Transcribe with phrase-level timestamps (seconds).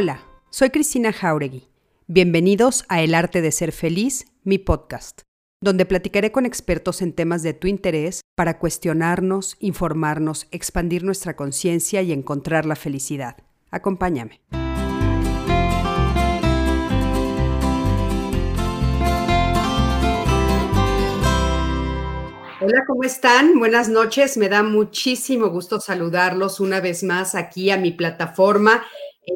[0.00, 1.66] Hola, soy Cristina Jauregui.
[2.06, 5.22] Bienvenidos a El Arte de Ser Feliz, mi podcast,
[5.60, 12.00] donde platicaré con expertos en temas de tu interés para cuestionarnos, informarnos, expandir nuestra conciencia
[12.02, 13.38] y encontrar la felicidad.
[13.72, 14.40] Acompáñame.
[22.60, 23.58] Hola, ¿cómo están?
[23.58, 24.36] Buenas noches.
[24.36, 28.84] Me da muchísimo gusto saludarlos una vez más aquí a mi plataforma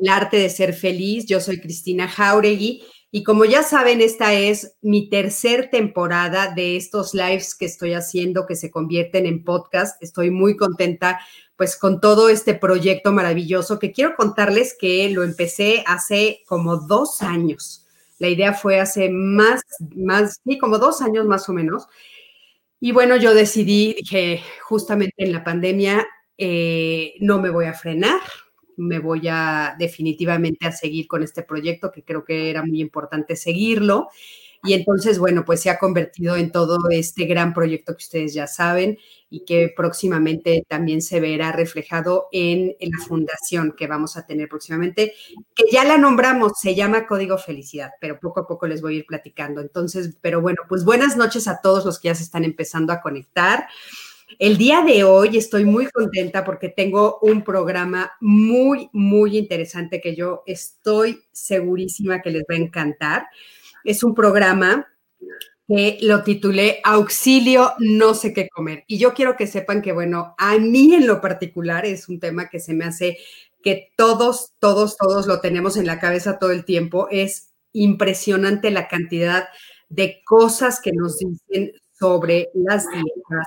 [0.01, 1.27] el arte de ser feliz.
[1.27, 2.83] Yo soy Cristina Jauregui
[3.15, 8.47] y como ya saben, esta es mi tercer temporada de estos lives que estoy haciendo
[8.47, 10.03] que se convierten en podcast.
[10.03, 11.21] Estoy muy contenta
[11.57, 17.21] pues con todo este proyecto maravilloso que quiero contarles que lo empecé hace como dos
[17.21, 17.87] años.
[18.19, 19.61] La idea fue hace más,
[19.95, 21.89] más, sí, como dos años más o menos.
[22.81, 26.07] Y bueno, yo decidí, dije, justamente en la pandemia,
[26.39, 28.21] eh, no me voy a frenar,
[28.77, 33.37] me voy a definitivamente a seguir con este proyecto, que creo que era muy importante
[33.37, 34.09] seguirlo.
[34.65, 38.47] Y entonces, bueno, pues se ha convertido en todo este gran proyecto que ustedes ya
[38.47, 38.97] saben
[39.29, 45.15] y que próximamente también se verá reflejado en, la fundación que vamos a tener próximamente,
[45.57, 48.99] que ya la nombramos, se llama Código Felicidad, pero poco a poco les voy a
[48.99, 49.61] ir platicando.
[49.61, 53.01] Entonces, pero bueno, pues buenas noches a todos los que ya se están empezando a
[53.01, 53.67] conectar.
[54.39, 60.15] El día de hoy estoy muy contenta porque tengo un programa muy, muy interesante que
[60.15, 63.27] yo estoy segurísima que les va a encantar.
[63.85, 64.89] Es un programa
[65.67, 68.85] que lo titulé Auxilio, no sé qué comer.
[68.87, 72.49] Y yo quiero que sepan que, bueno, a mí en lo particular es un tema
[72.49, 73.19] que se me hace
[73.63, 77.09] que todos, todos, todos lo tenemos en la cabeza todo el tiempo.
[77.11, 79.49] Es impresionante la cantidad
[79.89, 83.47] de cosas que nos dicen sobre las dietas,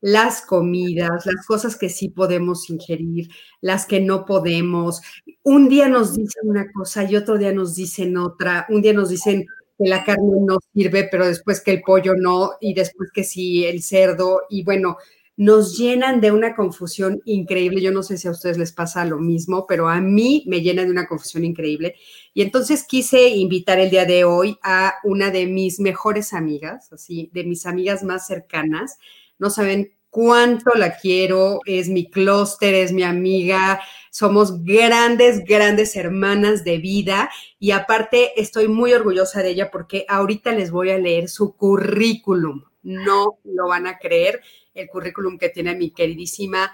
[0.00, 3.28] las comidas, las cosas que sí podemos ingerir,
[3.60, 5.00] las que no podemos.
[5.42, 8.66] Un día nos dicen una cosa y otro día nos dicen otra.
[8.68, 9.46] Un día nos dicen
[9.78, 13.64] que la carne no sirve, pero después que el pollo no, y después que sí
[13.64, 14.42] el cerdo.
[14.50, 14.96] Y bueno,
[15.36, 17.80] nos llenan de una confusión increíble.
[17.82, 20.84] Yo no sé si a ustedes les pasa lo mismo, pero a mí me llena
[20.84, 21.94] de una confusión increíble.
[22.32, 27.30] Y entonces quise invitar el día de hoy a una de mis mejores amigas, así,
[27.34, 28.98] de mis amigas más cercanas
[29.38, 33.80] no saben cuánto la quiero, es mi clúster, es mi amiga,
[34.10, 40.52] somos grandes, grandes hermanas de vida y aparte estoy muy orgullosa de ella porque ahorita
[40.52, 42.64] les voy a leer su currículum.
[42.82, 44.40] No lo van a creer,
[44.72, 46.72] el currículum que tiene mi queridísima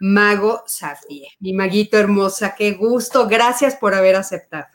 [0.00, 4.66] Mago Safie, mi maguito hermosa, qué gusto, gracias por haber aceptado.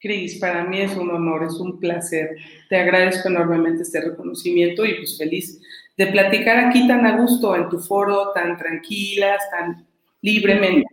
[0.00, 2.36] Cris, para mí es un honor, es un placer.
[2.68, 5.60] Te agradezco enormemente este reconocimiento y pues feliz
[5.98, 9.84] de platicar aquí tan a gusto en tu foro, tan tranquilas, tan
[10.22, 10.88] libremente.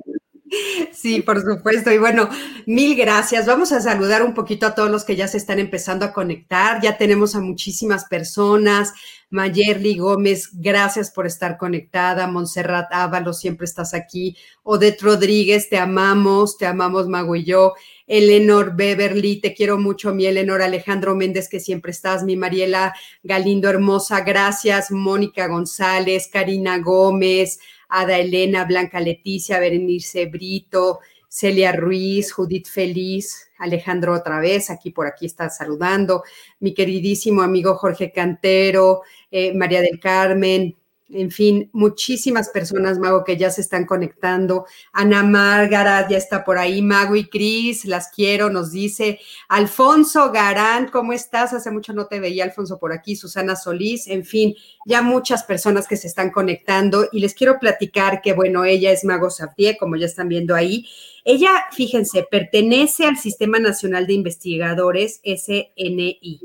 [0.94, 1.92] Sí, por supuesto.
[1.92, 2.30] Y bueno,
[2.66, 3.46] mil gracias.
[3.46, 6.82] Vamos a saludar un poquito a todos los que ya se están empezando a conectar.
[6.82, 8.94] Ya tenemos a muchísimas personas.
[9.30, 12.28] Mayerly Gómez, gracias por estar conectada.
[12.28, 14.38] Montserrat Ábalos, siempre estás aquí.
[14.64, 17.74] Odette Rodríguez, te amamos, te amamos, Mago y yo.
[18.08, 22.94] Eleanor Beverly, te quiero mucho, mi Eleanor Alejandro Méndez, que siempre estás, mi Mariela
[23.24, 32.32] Galindo hermosa, gracias, Mónica González, Karina Gómez, Ada Elena, Blanca Leticia, Berenice Brito, Celia Ruiz,
[32.32, 36.24] Judith Feliz, Alejandro otra vez, aquí por aquí está saludando,
[36.60, 39.02] mi queridísimo amigo Jorge Cantero,
[39.32, 40.76] eh, María del Carmen,
[41.10, 44.66] en fin, muchísimas personas, Mago, que ya se están conectando.
[44.92, 49.20] Ana Márgara ya está por ahí, Mago y Cris, las quiero, nos dice.
[49.48, 51.54] Alfonso Garán, ¿cómo estás?
[51.54, 53.16] Hace mucho no te veía, Alfonso, por aquí.
[53.16, 54.56] Susana Solís, en fin,
[54.86, 59.04] ya muchas personas que se están conectando y les quiero platicar que, bueno, ella es
[59.04, 60.88] Mago Safie, como ya están viendo ahí.
[61.24, 66.42] Ella, fíjense, pertenece al Sistema Nacional de Investigadores, SNI,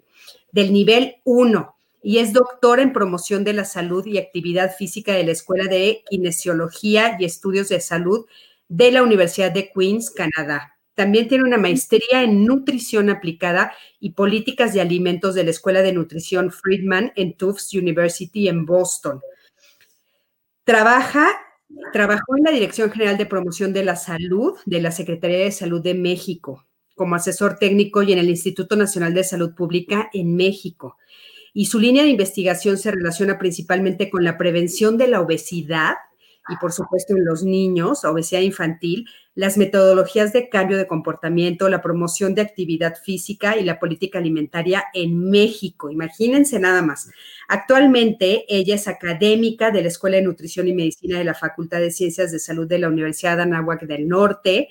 [0.53, 5.25] del nivel 1 y es doctor en promoción de la salud y actividad física de
[5.25, 8.26] la Escuela de Kinesiología y Estudios de Salud
[8.69, 10.76] de la Universidad de Queens, Canadá.
[10.94, 15.93] También tiene una maestría en nutrición aplicada y políticas de alimentos de la Escuela de
[15.93, 19.20] Nutrición Friedman en Tufts University en Boston.
[20.64, 21.29] Trabaja,
[21.93, 25.82] trabajó en la Dirección General de Promoción de la Salud de la Secretaría de Salud
[25.82, 30.99] de México como asesor técnico y en el Instituto Nacional de Salud Pública en México
[31.52, 35.94] y su línea de investigación se relaciona principalmente con la prevención de la obesidad
[36.49, 41.81] y por supuesto en los niños, obesidad infantil, las metodologías de cambio de comportamiento, la
[41.82, 45.91] promoción de actividad física y la política alimentaria en México.
[45.91, 47.08] Imagínense nada más.
[47.49, 51.93] Actualmente ella es académica de la Escuela de Nutrición y Medicina de la Facultad de
[51.93, 54.69] Ciencias de Salud de la Universidad de Anáhuac del Norte.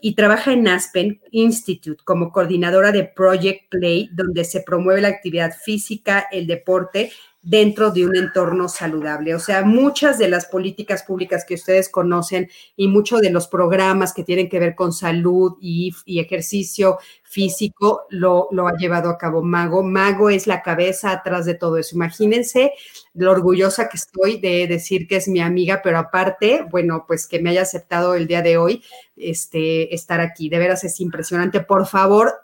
[0.00, 5.52] Y trabaja en Aspen Institute como coordinadora de Project Play, donde se promueve la actividad
[5.52, 7.12] física, el deporte
[7.42, 9.34] dentro de un entorno saludable.
[9.34, 14.12] O sea, muchas de las políticas públicas que ustedes conocen y muchos de los programas
[14.12, 19.82] que tienen que ver con salud y, ejercicio físico lo, ha llevado a cabo Mago.
[19.82, 21.96] Mago es la cabeza atrás de todo eso.
[21.96, 22.72] Imagínense
[23.14, 27.40] lo orgullosa que estoy de decir que es mi amiga, pero aparte, bueno, pues que
[27.40, 28.84] me haya aceptado el día de hoy
[29.16, 30.50] este, estar aquí.
[30.50, 31.60] De veras es impresionante.
[31.60, 32.34] Por favor,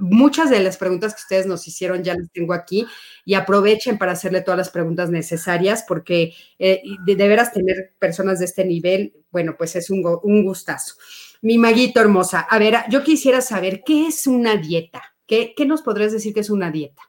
[0.00, 2.86] muchas de las preguntas que ustedes nos hicieron ya las tengo aquí
[3.24, 8.46] y aprovechen para hacerle todas las preguntas necesarias porque eh, de, veras tener personas de
[8.46, 10.94] este nivel, bueno, pues es un, un, gustazo.
[11.42, 15.02] Mi maguito hermosa, a ver, yo quisiera saber, ¿qué es una dieta?
[15.26, 17.02] ¿Qué, ¿Qué nos podrías decir que es una dieta?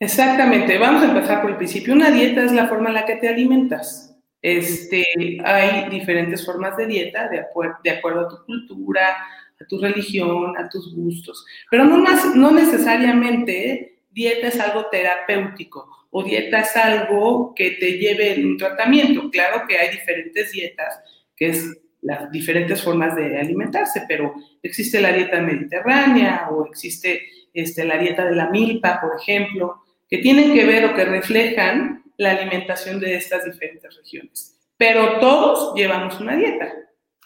[0.00, 1.94] Exactamente, vamos a empezar por el principio.
[1.94, 4.14] Una dieta es la forma en la que te alimentas.
[4.42, 5.06] Este,
[5.42, 7.46] hay diferentes formas de dieta de,
[7.82, 9.16] de acuerdo a tu cultura,
[9.60, 11.44] a tu religión, a tus gustos.
[11.70, 11.98] Pero no,
[12.34, 18.56] no necesariamente dieta es algo terapéutico o dieta es algo que te lleve en un
[18.56, 19.30] tratamiento.
[19.30, 21.00] Claro que hay diferentes dietas,
[21.36, 27.22] que es las diferentes formas de alimentarse, pero existe la dieta mediterránea o existe
[27.52, 32.04] este, la dieta de la milpa, por ejemplo, que tienen que ver o que reflejan
[32.16, 34.56] la alimentación de estas diferentes regiones.
[34.76, 36.72] Pero todos llevamos una dieta.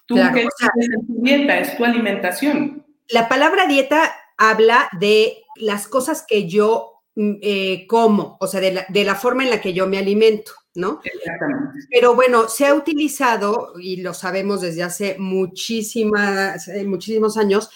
[0.08, 2.82] Tú qué en tu dieta, es tu alimentación.
[3.08, 8.72] La palabra dieta habla de las cosas que yo mm, eh, como, o sea, de
[8.72, 11.00] la, de la, forma en la que yo me alimento, ¿no?
[11.04, 11.80] Exactamente.
[11.90, 17.68] Pero bueno, se ha utilizado, y lo sabemos desde hace muchísimas, eh, muchísimos años,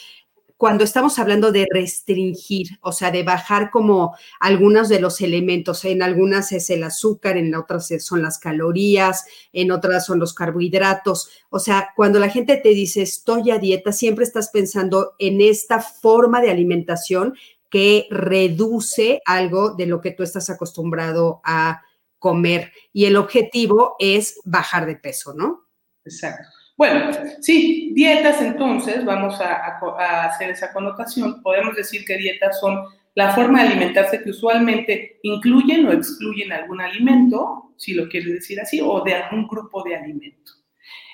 [0.63, 6.05] cuando estamos hablando de restringir, o sea, de bajar como algunos de los elementos, en
[6.05, 11.31] algunas es el azúcar, en otras son las calorías, en otras son los carbohidratos.
[11.51, 15.81] O sea, cuando la gente te dice estoy a dieta, siempre estás pensando en esta
[15.81, 17.35] forma de alimentación
[17.69, 21.83] que reduce algo de lo que tú estás acostumbrado a
[22.21, 22.71] comer.
[22.93, 25.67] Y el objetivo es bajar de peso, ¿no?
[26.05, 26.62] Exacto.
[26.77, 27.11] Bueno,
[27.41, 32.83] sí, dietas entonces, vamos a, hacer esa connotación, podemos decir que dietas son
[33.15, 38.61] la forma de alimentarse que usualmente incluyen o excluyen algún alimento, si lo quieres decir
[38.61, 40.53] así, o de algún grupo de alimento.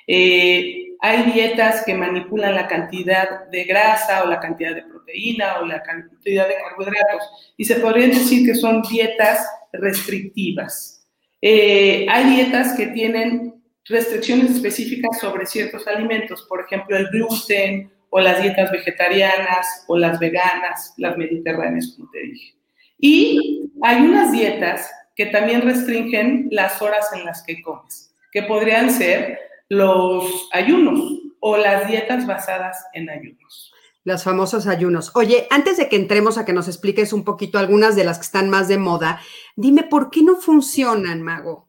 [0.07, 5.67] Eh, hay dietas que manipulan la cantidad de grasa o la cantidad de proteína o
[5.67, 11.07] la cantidad de carbohidratos y se podría decir que son dietas restrictivas.
[11.43, 13.58] Eh, hay dietas que tienen
[13.89, 20.19] restricciones específicas sobre ciertos alimentos, por ejemplo, el gluten o las dietas vegetarianas o las
[20.19, 22.55] veganas, las mediterráneas, como te dije.
[22.99, 28.91] Y hay unas dietas que también restringen las horas en las que comes, que podrían
[28.91, 29.39] ser
[29.69, 31.01] los ayunos
[31.41, 33.73] o las dietas basadas en ayunos.
[34.05, 35.11] Los famosos ayunos.
[35.15, 38.25] Oye, antes de que entremos a que nos expliques un poquito algunas de las que
[38.25, 39.21] están más de moda,
[39.57, 41.68] dime por qué no funcionan, Mago.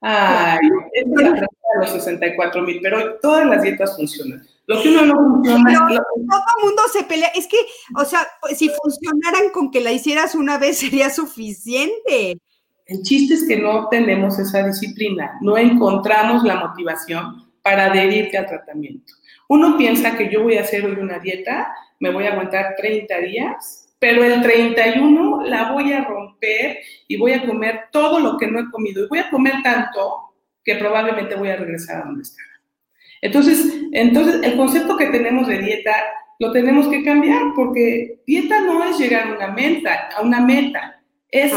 [0.00, 0.58] Ay,
[0.92, 1.46] es de
[1.78, 4.46] los 64 mil, pero todas las dietas funcionan.
[4.66, 7.28] Lo que uno no funciona Todo el mundo se pelea.
[7.34, 7.56] Es que,
[7.96, 12.38] o sea, pues, si funcionaran con que la hicieras una vez sería suficiente.
[12.86, 18.46] El chiste es que no tenemos esa disciplina, no encontramos la motivación para adherirte al
[18.46, 19.12] tratamiento.
[19.48, 23.18] Uno piensa que yo voy a hacer hoy una dieta, me voy a aguantar 30
[23.18, 28.48] días pero el 31 la voy a romper y voy a comer todo lo que
[28.48, 29.04] no he comido.
[29.04, 30.32] Y voy a comer tanto
[30.64, 32.48] que probablemente voy a regresar a donde estaba.
[33.20, 35.92] Entonces, entonces, el concepto que tenemos de dieta
[36.38, 41.02] lo tenemos que cambiar porque dieta no es llegar a una meta, a una meta,
[41.28, 41.52] es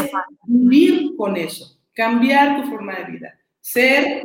[0.46, 4.22] vivir con eso, cambiar tu forma de vida, ser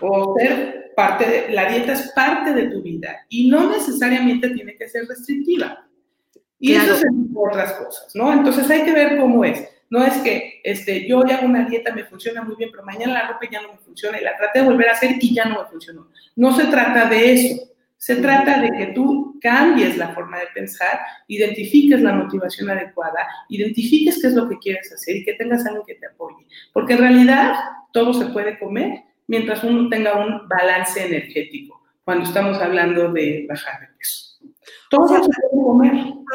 [0.00, 4.76] o ser parte de, la dieta es parte de tu vida y no necesariamente tiene
[4.76, 5.86] que ser restrictiva.
[6.62, 7.04] Y eso es
[7.34, 8.32] otras cosas, ¿no?
[8.32, 9.68] Entonces hay que ver cómo es.
[9.90, 13.14] No es que este, yo ya hago una dieta, me funciona muy bien, pero mañana
[13.14, 15.44] la ropa ya no me funciona y la traté de volver a hacer y ya
[15.46, 16.08] no me funcionó.
[16.36, 17.68] No se trata de eso.
[17.96, 24.20] Se trata de que tú cambies la forma de pensar, identifiques la motivación adecuada, identifiques
[24.20, 26.46] qué es lo que quieres hacer y que tengas alguien que te apoye.
[26.72, 27.54] Porque en realidad
[27.92, 33.80] todo se puede comer mientras uno tenga un balance energético, cuando estamos hablando de bajar
[33.80, 34.31] de peso.
[34.90, 35.92] Todo se puede comer.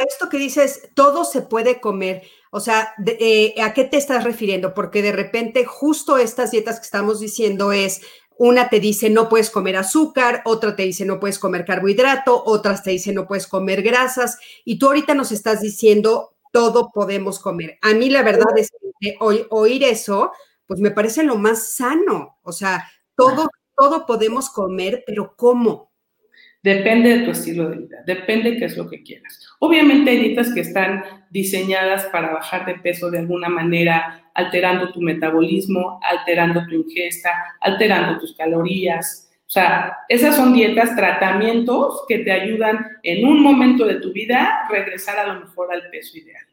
[0.08, 2.24] Esto que dices, todo se puede comer.
[2.52, 4.74] O sea, eh, ¿a qué te estás refiriendo?
[4.74, 8.02] Porque de repente justo estas dietas que estamos diciendo es,
[8.40, 12.84] una te dice no puedes comer azúcar, otra te dice no puedes comer carbohidrato, otras
[12.84, 17.78] te dice no puedes comer grasas, y tú ahorita nos estás diciendo todo podemos comer.
[17.82, 20.32] A mí la verdad es que oír eso,
[20.66, 22.38] pues me parece lo más sano.
[22.44, 25.87] O sea, todo, todo podemos comer, pero ¿cómo?
[26.64, 29.40] Depende de tu estilo de vida, depende de qué es lo que quieras.
[29.60, 35.02] Obviamente hay dietas que están diseñadas para bajar de peso de alguna manera, alterando tu
[35.02, 39.30] metabolismo, alterando tu ingesta, alterando tus calorías.
[39.46, 44.68] O sea, esas son dietas, tratamientos que te ayudan en un momento de tu vida
[44.70, 46.44] regresar a lo mejor al peso ideal.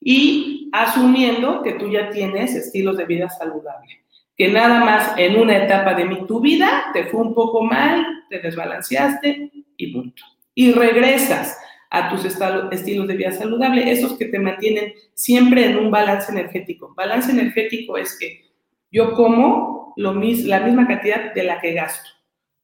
[0.00, 4.00] Y asumiendo que tú ya tienes estilos de vida saludable
[4.40, 8.38] que nada más en una etapa de tu vida te fue un poco mal, te
[8.38, 10.22] desbalanceaste y punto.
[10.54, 11.58] Y regresas
[11.90, 16.94] a tus estilos de vida saludable, esos que te mantienen siempre en un balance energético.
[16.96, 18.46] Balance energético es que
[18.90, 22.08] yo como lo la misma cantidad de la que gasto.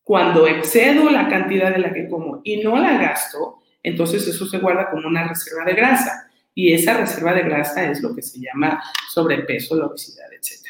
[0.02, 4.60] Cuando excedo la cantidad de la que como y no la gasto, entonces eso se
[4.60, 6.30] guarda como una reserva de grasa.
[6.54, 10.66] Y esa reserva de grasa es lo que se llama sobrepeso, la obesidad, etc.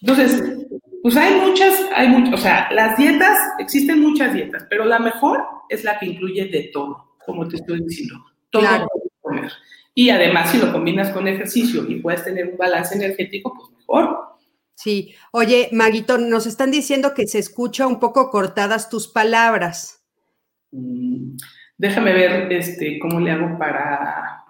[0.00, 0.42] Entonces,
[1.02, 5.44] pues hay muchas, hay muchas, o sea, las dietas, existen muchas dietas, pero la mejor
[5.68, 8.24] es la que incluye de todo, como te estoy diciendo.
[8.50, 8.88] Todo claro.
[9.20, 9.50] comer.
[9.94, 14.18] Y además, si lo combinas con ejercicio y puedes tener un balance energético, pues mejor.
[14.74, 15.14] Sí.
[15.32, 20.02] Oye, Maguito, nos están diciendo que se escucha un poco cortadas tus palabras.
[20.70, 21.36] Mm,
[21.76, 24.44] déjame ver este, cómo le hago para,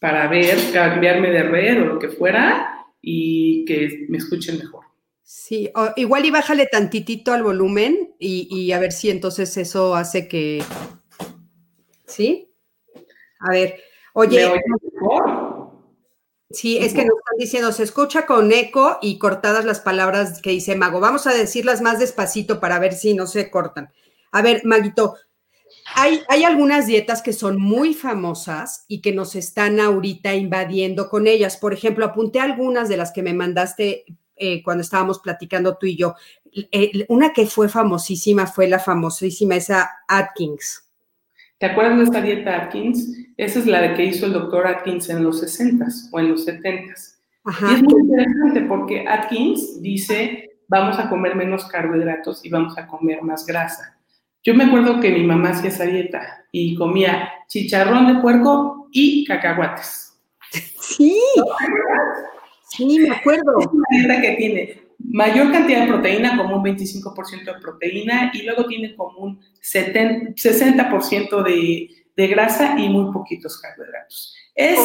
[0.00, 4.83] para ver, cambiarme de red o lo que fuera y que me escuchen mejor.
[5.26, 10.62] Sí, igual y bájale tantitito al volumen y, a ver si entonces eso hace que...
[12.06, 12.52] ¿Sí?
[13.40, 13.80] A ver,
[14.12, 14.52] oye...
[16.50, 20.50] Sí, es que nos están diciendo, se escucha con eco y cortadas las palabras que
[20.50, 21.00] dice Mago.
[21.00, 23.90] Vamos a decirlas más despacito para ver si no se cortan.
[24.30, 25.16] A ver, Maguito,
[25.96, 31.56] hay, algunas dietas que son muy famosas y que nos están ahorita invadiendo con ellas.
[31.56, 34.04] Por ejemplo, apunté algunas de las que me mandaste
[34.36, 36.14] eh, cuando estábamos platicando tú y yo.
[36.52, 40.84] Eh, una que fue famosísima fue la famosísima esa Atkins.
[41.58, 43.16] ¿Te acuerdas de esta dieta Atkins?
[43.36, 46.46] Esa es la de que hizo el doctor Atkins en los 60s o en los
[46.46, 47.14] 70s.
[47.46, 52.86] Y es muy interesante porque Atkins dice, vamos a comer menos carbohidratos y vamos a
[52.86, 53.98] comer más grasa.
[54.42, 59.24] Yo me acuerdo que mi mamá hacía esa dieta y comía chicharrón de puerco y
[59.24, 60.18] cacahuates.
[60.80, 61.18] Sí.
[62.76, 63.58] Sí, me acuerdo.
[63.60, 68.42] Es una dieta que tiene mayor cantidad de proteína, como un 25% de proteína, y
[68.42, 74.34] luego tiene como un 60% de, de grasa y muy poquitos carbohidratos.
[74.54, 74.78] Es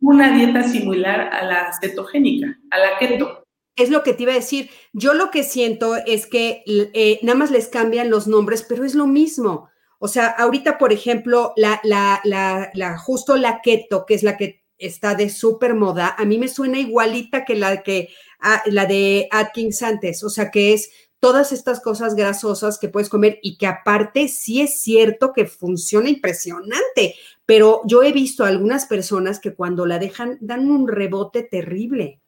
[0.00, 4.36] una dieta similar a la cetogénica, a la keto es lo que te iba a
[4.36, 4.70] decir.
[4.92, 8.94] Yo lo que siento es que eh, nada más les cambian los nombres, pero es
[8.94, 9.68] lo mismo.
[9.98, 14.64] O sea, ahorita, por ejemplo, la, la, la, justo la keto, que es la que
[14.78, 19.28] está de súper moda, a mí me suena igualita que la que ah, la de
[19.30, 20.22] Atkins antes.
[20.22, 20.90] O sea, que es
[21.20, 26.08] todas estas cosas grasosas que puedes comer y que aparte sí es cierto que funciona
[26.08, 27.14] impresionante,
[27.44, 32.20] pero yo he visto a algunas personas que cuando la dejan dan un rebote terrible.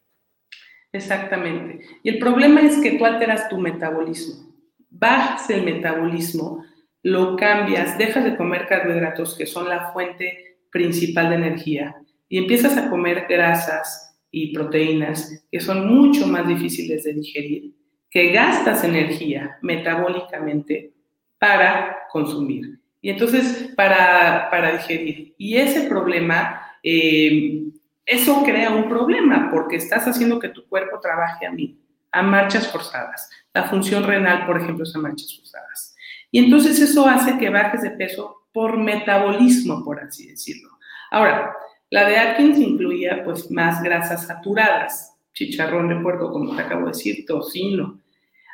[0.91, 1.85] Exactamente.
[2.03, 4.49] Y el problema es que tú alteras tu metabolismo.
[4.89, 6.65] Bajas el metabolismo,
[7.03, 11.95] lo cambias, dejas de comer carbohidratos, que son la fuente principal de energía,
[12.29, 17.73] y empiezas a comer grasas y proteínas, que son mucho más difíciles de digerir,
[18.09, 20.93] que gastas energía metabólicamente
[21.37, 22.79] para consumir.
[23.01, 25.33] Y entonces, para, para digerir.
[25.37, 27.63] Y ese problema eh,
[28.05, 31.79] eso crea un problema porque estás haciendo que tu cuerpo trabaje a mí,
[32.11, 33.29] a marchas forzadas.
[33.53, 35.95] La función renal, por ejemplo, es a marchas forzadas.
[36.31, 40.69] Y entonces eso hace que bajes de peso por metabolismo, por así decirlo.
[41.11, 41.53] Ahora,
[41.89, 46.91] la de Atkins incluía pues más grasas saturadas, chicharrón de puerco, como te acabo de
[46.91, 47.99] decir, tocino.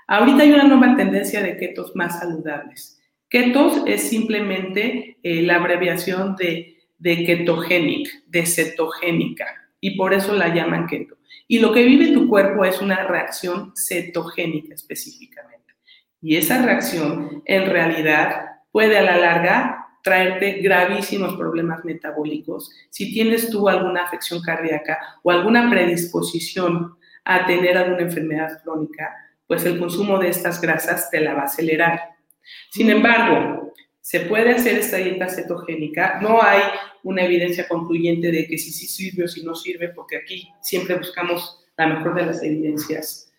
[0.07, 3.01] Ahorita hay una nueva tendencia de ketos más saludables.
[3.29, 9.45] Ketos es simplemente eh, la abreviación de de ketogénica, de cetogénica,
[9.79, 11.17] y por eso la llaman keto.
[11.47, 15.75] Y lo que vive tu cuerpo es una reacción cetogénica específicamente.
[16.21, 22.71] Y esa reacción en realidad puede a la larga traerte gravísimos problemas metabólicos.
[22.91, 29.11] Si tienes tú alguna afección cardíaca o alguna predisposición a tener alguna enfermedad crónica,
[29.47, 31.99] pues el consumo de estas grasas te la va a acelerar.
[32.69, 36.19] Sin embargo, se puede hacer esta dieta cetogénica.
[36.21, 36.61] No hay
[37.01, 40.93] una evidencia concluyente de que si sí sirve o si no sirve, porque aquí siempre
[40.97, 43.33] buscamos la mejor de las evidencias.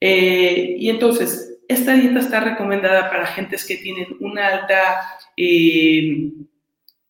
[0.00, 5.02] Eh, y entonces, esta dieta está recomendada para gentes que tienen una alta
[5.36, 6.30] eh,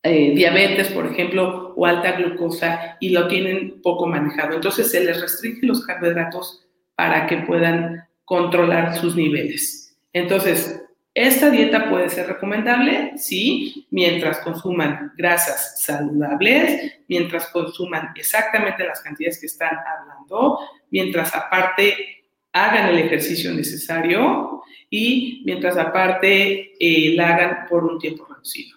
[0.02, 4.54] eh, diabetes, por ejemplo, o alta glucosa y lo tienen poco manejado.
[4.54, 9.98] Entonces, se les restringe los carbohidratos para que puedan controlar sus niveles.
[10.12, 10.82] Entonces,
[11.16, 19.40] esta dieta puede ser recomendable, sí, mientras consuman grasas saludables, mientras consuman exactamente las cantidades
[19.40, 20.58] que están hablando,
[20.90, 22.15] mientras aparte
[22.64, 28.76] hagan el ejercicio necesario y mientras aparte eh, la hagan por un tiempo reducido.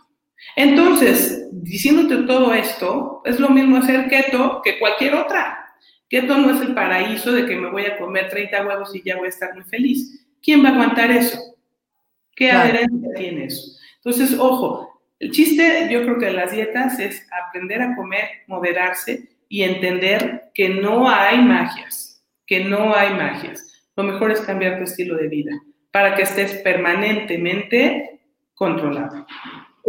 [0.55, 5.75] Entonces, diciéndote todo esto, es lo mismo hacer keto que cualquier otra.
[6.09, 9.17] Keto no es el paraíso de que me voy a comer 30 huevos y ya
[9.17, 10.25] voy a estar muy feliz.
[10.41, 11.39] ¿Quién va a aguantar eso?
[12.35, 13.77] ¿Qué adherencia tiene eso?
[13.97, 19.29] Entonces, ojo, el chiste yo creo que de las dietas es aprender a comer, moderarse
[19.47, 23.68] y entender que no hay magias, que no hay magias.
[23.99, 25.51] Lo mejor es cambiar tu estilo de vida
[25.91, 28.21] para que estés permanentemente
[28.53, 29.27] controlado.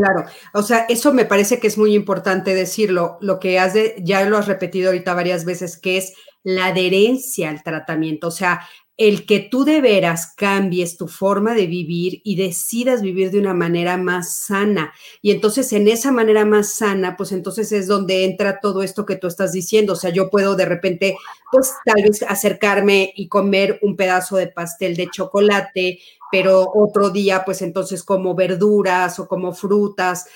[0.00, 3.96] Claro, o sea, eso me parece que es muy importante decirlo, lo que has de,
[4.02, 8.66] ya lo has repetido ahorita varias veces, que es la adherencia al tratamiento, o sea,
[8.96, 13.54] el que tú de veras cambies tu forma de vivir y decidas vivir de una
[13.54, 14.92] manera más sana.
[15.22, 19.16] Y entonces en esa manera más sana, pues entonces es donde entra todo esto que
[19.16, 19.94] tú estás diciendo.
[19.94, 21.16] O sea, yo puedo de repente,
[21.50, 25.98] pues tal vez acercarme y comer un pedazo de pastel de chocolate,
[26.30, 30.26] pero otro día, pues entonces como verduras o como frutas.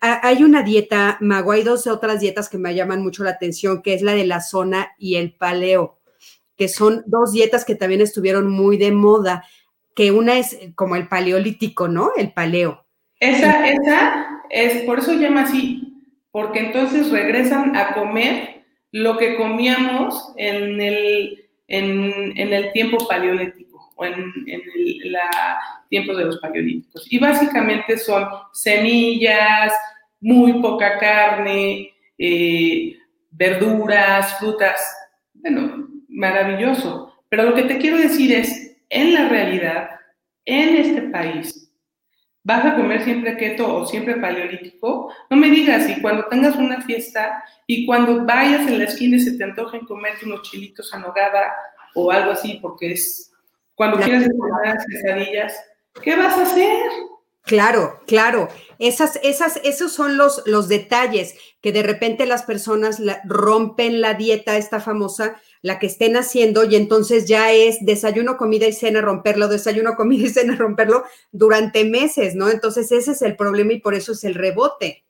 [0.00, 3.94] Hay una dieta, Mago, hay dos otras dietas que me llaman mucho la atención, que
[3.94, 5.96] es la de la zona y el paleo
[6.56, 9.44] que son dos dietas que también estuvieron muy de moda,
[9.94, 12.10] que una es como el paleolítico, ¿no?
[12.16, 12.84] El paleo.
[13.20, 20.32] Esa, esa es, por eso llama así, porque entonces regresan a comer lo que comíamos
[20.36, 23.65] en el, en, el tiempo paleolítico
[23.96, 25.16] o en, el
[25.88, 27.06] tiempo de los paleolíticos.
[27.10, 29.72] Y básicamente son semillas,
[30.20, 32.96] muy poca carne, eh,
[33.30, 34.80] verduras, frutas,
[35.34, 37.14] bueno, maravilloso.
[37.28, 39.90] Pero lo que te quiero decir es, en la realidad,
[40.44, 41.66] en este país,
[42.44, 46.80] vas a comer siempre keto o siempre paleolítico, no me digas, y cuando tengas una
[46.82, 51.00] fiesta y cuando vayas en la esquina y se te antojen comerte unos chilitos a
[51.00, 51.52] nogada
[51.94, 53.25] o algo así, porque es
[53.76, 55.54] cuando quieras comer las quesadillas,
[56.02, 56.90] ¿qué vas a hacer?
[57.42, 58.48] Claro, claro.
[58.80, 64.56] Esas, esas, esos son los, los detalles que de repente las personas rompen la dieta,
[64.56, 69.46] esta famosa, la que estén haciendo, y entonces ya es desayuno, comida y cena, romperlo,
[69.46, 72.50] desayuno, comida y cena, romperlo durante meses, ¿no?
[72.50, 75.04] Entonces ese es el problema y por eso es el rebote.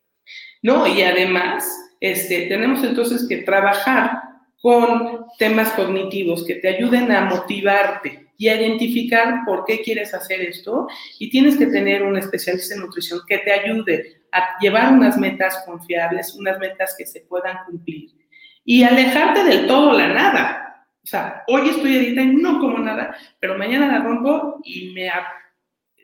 [0.60, 1.64] No, y además,
[2.00, 4.20] este, tenemos entonces que trabajar
[4.60, 10.88] con temas cognitivos que te ayuden a motivarte y identificar por qué quieres hacer esto
[11.18, 15.62] y tienes que tener un especialista en nutrición que te ayude a llevar unas metas
[15.64, 18.10] confiables, unas metas que se puedan cumplir
[18.64, 20.86] y alejarte del todo la nada.
[21.02, 25.08] O sea, hoy estoy edita y no como nada, pero mañana la rompo y me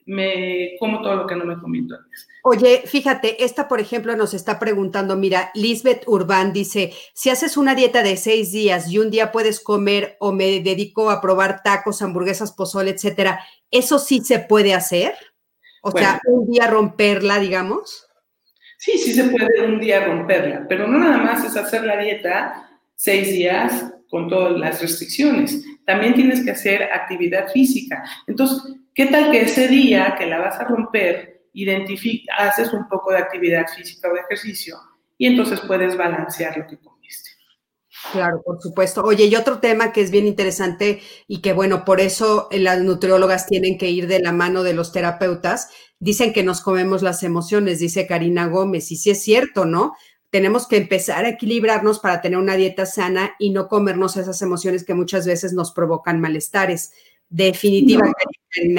[0.07, 2.29] me como todo lo que no me comí antes.
[2.45, 7.75] Oye, fíjate, esta, por ejemplo, nos está preguntando, mira, Lisbeth Urbán dice, si haces una
[7.75, 12.03] dieta de seis días y un día puedes comer o me dedico a probar tacos,
[12.03, 15.15] hamburguesas, pozole, etcétera, ¿eso sí se puede hacer?
[15.83, 18.07] O sea, un día romperla, digamos.
[18.79, 22.69] Sí, sí se puede un día romperla, pero no nada más es hacer la dieta
[22.97, 25.65] seis días con todas las restricciones.
[25.87, 28.05] También tienes que hacer actividad física.
[28.27, 28.61] Entonces,
[28.95, 31.47] ¿Qué tal que ese día que la vas a romper,
[32.37, 34.77] haces un poco de actividad física o de ejercicio
[35.17, 37.31] y entonces puedes balancear lo que comiste?
[38.13, 39.03] Claro, por supuesto.
[39.03, 43.47] Oye, y otro tema que es bien interesante y que bueno, por eso las nutriólogas
[43.47, 47.79] tienen que ir de la mano de los terapeutas, dicen que nos comemos las emociones,
[47.79, 49.95] dice Karina Gómez, y sí es cierto, ¿no?
[50.31, 54.85] Tenemos que empezar a equilibrarnos para tener una dieta sana y no comernos esas emociones
[54.85, 56.93] que muchas veces nos provocan malestares.
[57.33, 58.25] Definitivamente,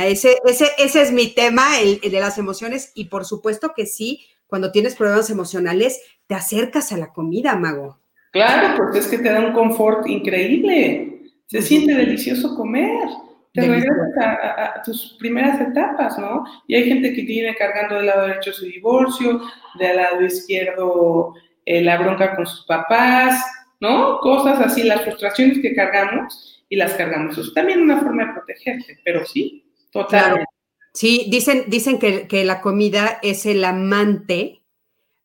[0.05, 4.27] ese, ese, ese, es mi tema, el, de las emociones, y por supuesto que sí,
[4.45, 7.99] cuando tienes problemas emocionales, te acercas a la comida, mago.
[8.31, 11.31] Claro, porque es que te da un confort increíble.
[11.47, 13.09] Se siente delicioso comer.
[13.53, 16.43] Te regresas a, tus primeras etapas, ¿no?
[16.67, 19.41] Y hay gente que tiene cargando del lado derecho su divorcio,
[19.79, 21.33] del lado izquierdo
[21.65, 23.43] eh, la bronca con sus papás,
[23.79, 24.19] ¿no?
[24.19, 27.38] Cosas así, las frustraciones que cargamos y las cargamos.
[27.38, 30.45] Es también una forma de protegerte, pero sí, totalmente.
[30.91, 34.63] Sí, dicen, dicen que, que, la comida es el amante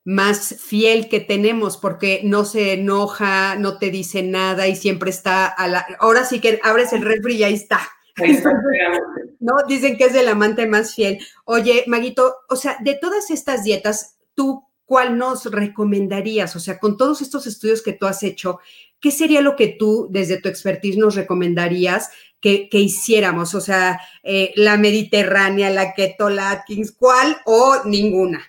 [0.05, 5.47] más fiel que tenemos porque no se enoja, no te dice nada y siempre está
[5.47, 5.87] a la...
[6.01, 7.81] Ahora sí que abres el refri y ahí está.
[9.41, 9.55] ¿No?
[9.67, 11.19] Dicen que es el amante más fiel.
[11.47, 16.55] Oye, Maguito, o sea, de todas estas dietas, ¿tú cuál nos recomendarías?
[16.57, 18.61] O sea, con todos estos estudios que tú has hecho,
[19.01, 23.55] ¿qué sería lo que tú, desde tu expertise, nos recomendarías que, hiciéramos?
[23.55, 28.41] O sea, eh, la mediterránea, la keto, la Atkins, ¿cuál o ninguna?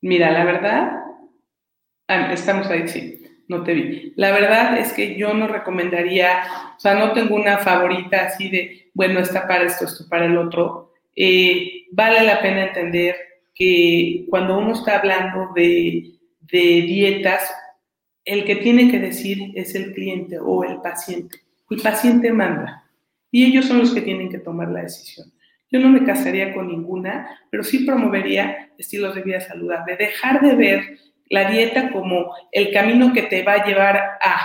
[0.00, 0.92] Mira, la verdad,
[2.08, 4.12] ah, estamos ahí, sí no te vi.
[4.16, 6.42] La verdad es que yo no recomendaría,
[6.76, 10.36] o sea, no tengo una favorita así de, bueno, está para esto, esto para el
[10.36, 10.94] otro.
[11.14, 13.16] Eh, vale la pena entender
[13.54, 17.54] que cuando uno está hablando de, de dietas,
[18.24, 21.40] el que tiene que decir es el cliente o el paciente.
[21.70, 22.84] El paciente manda
[23.30, 25.32] y ellos son los que tienen que tomar la decisión.
[25.70, 30.54] Yo no me casaría con ninguna, pero sí promovería estilos de vida saludable, dejar de
[30.54, 30.98] ver
[31.30, 34.38] la dieta como el camino que te va a llevar a.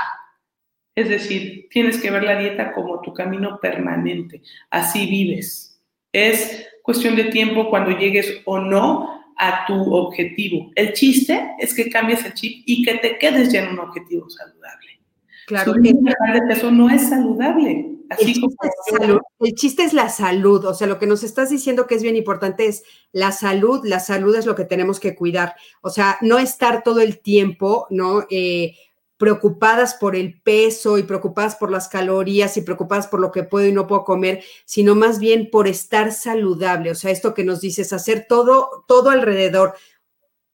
[0.95, 4.41] Es decir, tienes que ver la dieta como tu camino permanente.
[4.69, 5.83] Así vives.
[6.13, 10.71] Es cuestión de tiempo cuando llegues o no a tu objetivo.
[10.75, 14.29] El chiste es que cambies el chip y que te quedes ya en un objetivo
[14.29, 14.99] saludable.
[15.47, 15.73] Claro.
[15.75, 17.93] que de peso no es saludable.
[18.09, 21.49] Así el, chiste es el chiste es la salud, o sea, lo que nos estás
[21.49, 25.13] diciendo que es bien importante es la salud, la salud es lo que tenemos que
[25.13, 28.23] cuidar, o sea, no estar todo el tiempo, ¿no?
[28.29, 28.75] Eh,
[29.17, 33.67] preocupadas por el peso y preocupadas por las calorías y preocupadas por lo que puedo
[33.67, 37.59] y no puedo comer, sino más bien por estar saludable, o sea, esto que nos
[37.59, 39.73] dices, hacer todo, todo alrededor,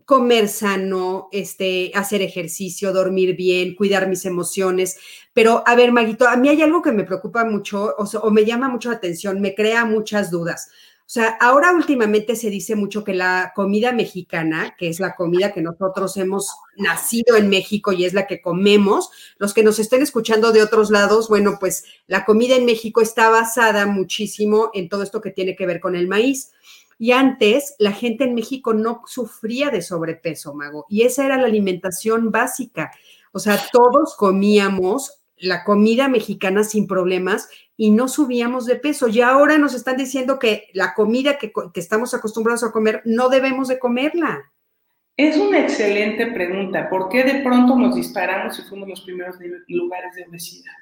[0.05, 4.97] comer sano, este, hacer ejercicio, dormir bien, cuidar mis emociones.
[5.33, 8.69] Pero, a ver, Maguito, a mí hay algo que me preocupa mucho o, me llama
[8.69, 10.69] mucho la atención, me crea muchas dudas.
[11.05, 15.53] O sea, ahora últimamente se dice mucho que la comida mexicana, que es la comida
[15.53, 20.01] que nosotros hemos nacido en México y es la que comemos, los que nos estén
[20.01, 25.03] escuchando de otros lados, bueno, pues la comida en México está basada muchísimo en todo
[25.03, 26.51] esto que tiene que ver con el maíz.
[26.97, 31.47] Y antes la gente en México no sufría de sobrepeso, Mago, y esa era la
[31.47, 32.91] alimentación básica.
[33.33, 39.07] O sea, todos comíamos la comida mexicana sin problemas y no subíamos de peso.
[39.07, 43.67] Y ahora nos están diciendo que la comida que, estamos acostumbrados a comer no debemos
[43.67, 44.51] de comerla.
[45.15, 46.89] Es una excelente pregunta.
[46.89, 49.35] ¿Por qué de pronto nos disparamos y fuimos los primeros
[49.67, 50.73] lugares de obesidad?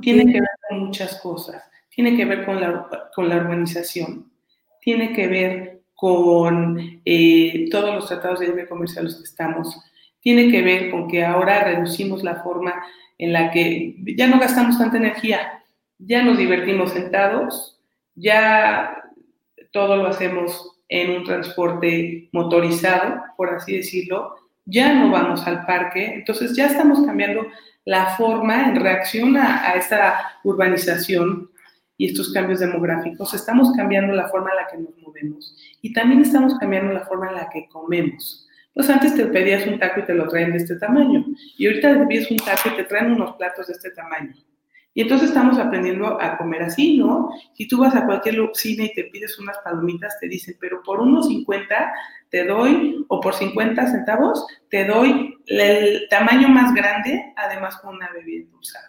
[0.00, 1.62] Tiene que ver con muchas cosas.
[1.90, 4.32] Tiene que ver con la, con la urbanización
[4.82, 9.80] tiene que ver con eh, todos los tratados de libre comercio a los que estamos,
[10.20, 12.84] tiene que ver con que ahora reducimos la forma
[13.16, 15.61] en la que ya no gastamos tanta energía,
[16.06, 17.80] ya nos divertimos sentados,
[18.14, 19.02] ya
[19.72, 26.14] todo lo hacemos en un transporte motorizado, por así decirlo, ya no vamos al parque,
[26.14, 27.46] entonces ya estamos cambiando
[27.84, 31.50] la forma en reacción a, esta urbanización
[31.96, 36.22] y estos cambios demográficos, estamos cambiando la forma en la que nos movemos y también
[36.22, 38.48] estamos cambiando la forma en la que comemos.
[38.74, 41.24] Pues antes te pedías un taco y te lo traen de este tamaño
[41.58, 44.34] y ahorita te pides un taco y te traen unos platos de este tamaño.
[44.94, 47.30] Y entonces estamos aprendiendo a comer así, ¿no?
[47.54, 51.00] Si tú vas a cualquier cine y te pides unas palomitas, te dicen, pero por
[51.00, 51.92] unos 50
[52.30, 58.10] te doy, o por 50 centavos, te doy el tamaño más grande, además con una
[58.10, 58.88] bebida endulzada.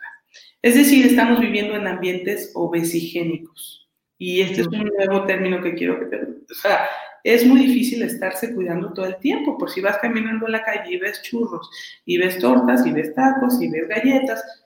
[0.62, 3.90] Es decir, estamos viviendo en ambientes obesigénicos.
[4.18, 6.22] Y este es un nuevo término que quiero que te...
[6.22, 6.88] O sea,
[7.24, 10.94] es muy difícil estarse cuidando todo el tiempo, por si vas caminando en la calle
[10.94, 11.70] y ves churros,
[12.06, 14.63] y ves tortas, y ves tacos, y ves galletas,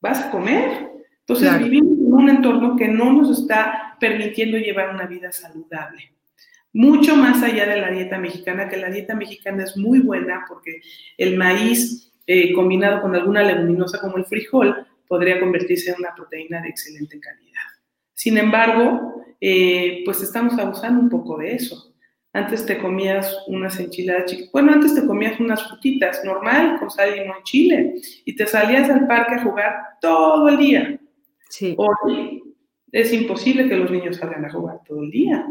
[0.00, 0.88] vas a comer.
[1.20, 6.12] Entonces vivimos en un entorno que no nos está permitiendo llevar una vida saludable.
[6.72, 10.80] Mucho más allá de la dieta mexicana, que la dieta mexicana es muy buena porque
[11.16, 16.60] el maíz eh, combinado con alguna leguminosa como el frijol podría convertirse en una proteína
[16.60, 17.62] de excelente calidad.
[18.12, 21.94] Sin embargo, eh, pues estamos abusando un poco de eso.
[22.32, 27.14] Antes te comías unas enchiladas chiquitas, bueno, antes te comías unas frutitas normal con sal,
[27.14, 31.00] limón, chile y te salías al parque a jugar todo el día.
[31.48, 31.74] Sí.
[31.78, 32.42] Hoy
[32.92, 35.46] es imposible que los niños salgan a jugar todo el día.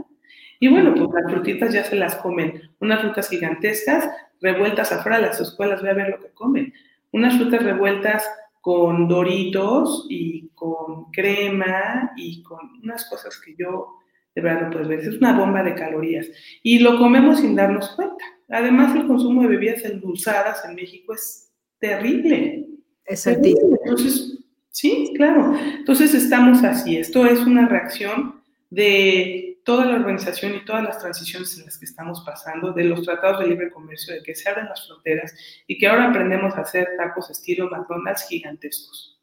[0.60, 2.62] Y bueno, pues las frutitas ya se las comen.
[2.80, 4.10] Unas frutas gigantescas
[4.42, 6.74] revueltas afuera de las escuelas, voy a ver lo que comen.
[7.12, 8.30] Unas frutas revueltas
[8.62, 13.98] con doritos y con crema y con unas cosas que yo
[14.38, 15.00] de verdad no puedo ver.
[15.00, 16.28] Es una bomba de calorías.
[16.62, 18.24] Y lo comemos sin darnos cuenta.
[18.50, 22.68] Además, el consumo de bebidas endulzadas en México es terrible.
[23.04, 23.76] Es altísimo.
[23.84, 24.38] Entonces,
[24.70, 25.58] sí, claro.
[25.80, 26.98] Entonces estamos así.
[26.98, 31.86] Esto es una reacción de toda la organización y todas las transiciones en las que
[31.86, 35.34] estamos pasando, de los tratados de libre comercio, de que se abren las fronteras
[35.66, 39.17] y que ahora aprendemos a hacer tacos estilo McDonald's gigantescos.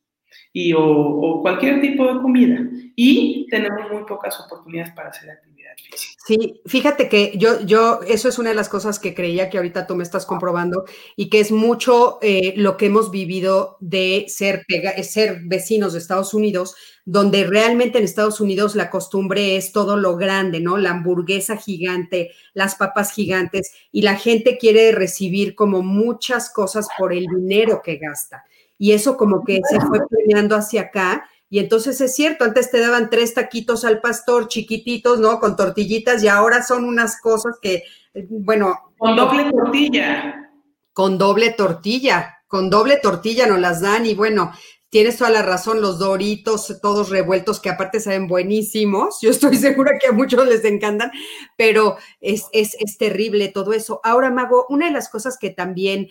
[0.56, 2.60] Y, o, cualquier tipo de comida.
[2.96, 6.22] Y tenemos muy pocas oportunidades para hacer actividad física.
[6.24, 9.88] Sí, fíjate que yo, yo, eso es una de las cosas que creía que ahorita
[9.88, 10.84] tú me estás comprobando
[11.16, 14.64] y que es mucho eh, lo que hemos vivido de ser,
[15.02, 20.16] ser vecinos de Estados Unidos, donde realmente en Estados Unidos la costumbre es todo lo
[20.16, 20.78] grande, ¿no?
[20.78, 27.12] La hamburguesa gigante, las papas gigantes y la gente quiere recibir como muchas cosas por
[27.12, 28.44] el dinero que gasta.
[28.84, 31.26] Y eso como que se fue planeando hacia acá.
[31.48, 35.40] Y entonces es cierto, antes te daban tres taquitos al pastor chiquititos, ¿no?
[35.40, 37.84] Con tortillitas y ahora son unas cosas que,
[38.28, 38.92] bueno.
[38.98, 40.50] Con doble tortilla.
[40.92, 44.52] Con doble tortilla, con doble tortilla nos las dan y bueno,
[44.90, 49.18] tienes toda la razón, los doritos, todos revueltos, que aparte saben buenísimos.
[49.22, 51.10] Yo estoy segura que a muchos les encantan,
[51.56, 54.02] pero es, es, es terrible todo eso.
[54.04, 56.08] Ahora, Mago, una de las cosas que también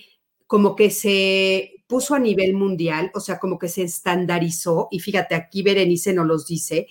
[0.48, 5.36] como que se puso a nivel mundial, o sea, como que se estandarizó, y fíjate,
[5.36, 6.88] aquí Berenice nos los dice,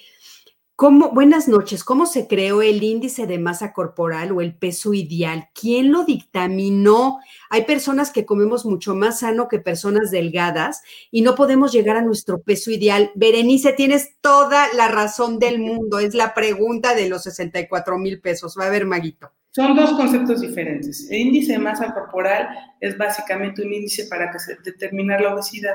[0.75, 5.49] ¿Cómo, buenas noches, ¿cómo se creó el índice de masa corporal o el peso ideal?
[5.55, 7.21] ¿Quién lo dictaminó?
[7.51, 12.03] Hay personas que comemos mucho más sano que personas delgadas y no podemos llegar a
[12.03, 13.13] nuestro peso ideal.
[13.15, 16.01] Berenice, tienes toda la razón del mundo.
[16.01, 18.57] Es la pregunta de los 64 mil pesos.
[18.59, 19.31] Va a ver, Maguito.
[19.55, 21.11] Son dos conceptos diferentes.
[21.11, 22.49] El índice de masa corporal
[22.81, 24.33] es básicamente un índice para
[24.65, 25.75] determinar la obesidad.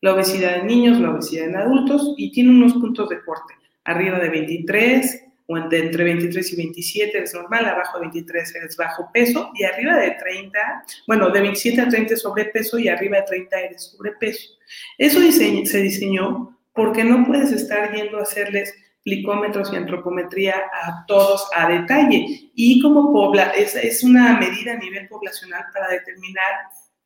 [0.00, 3.54] La obesidad en niños, la obesidad en adultos y tiene unos puntos de corte
[3.86, 9.08] arriba de 23 o entre 23 y 27 es normal, abajo de 23 es bajo
[9.12, 13.22] peso y arriba de 30, bueno, de 27 a 30 es sobrepeso y arriba de
[13.22, 14.50] 30 eres sobrepeso.
[14.98, 18.74] Eso se diseñó porque no puedes estar yendo a hacerles
[19.06, 22.50] plicómetros y antropometría a todos a detalle.
[22.56, 26.50] Y como pobla, es, es una medida a nivel poblacional para determinar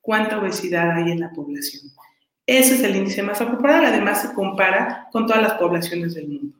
[0.00, 1.92] cuánta obesidad hay en la población.
[2.46, 6.28] Ese es el índice de masa corporal, además se compara con todas las poblaciones del
[6.28, 6.56] mundo.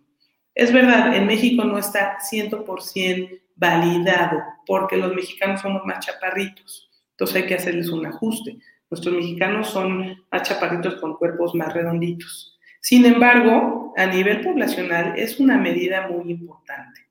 [0.54, 7.36] Es verdad, en México no está 100% validado porque los mexicanos somos más chaparritos, entonces
[7.36, 8.58] hay que hacerles un ajuste.
[8.90, 12.59] Nuestros mexicanos son más chaparritos con cuerpos más redonditos.
[12.80, 17.10] Sin embargo, a nivel poblacional es una medida muy importante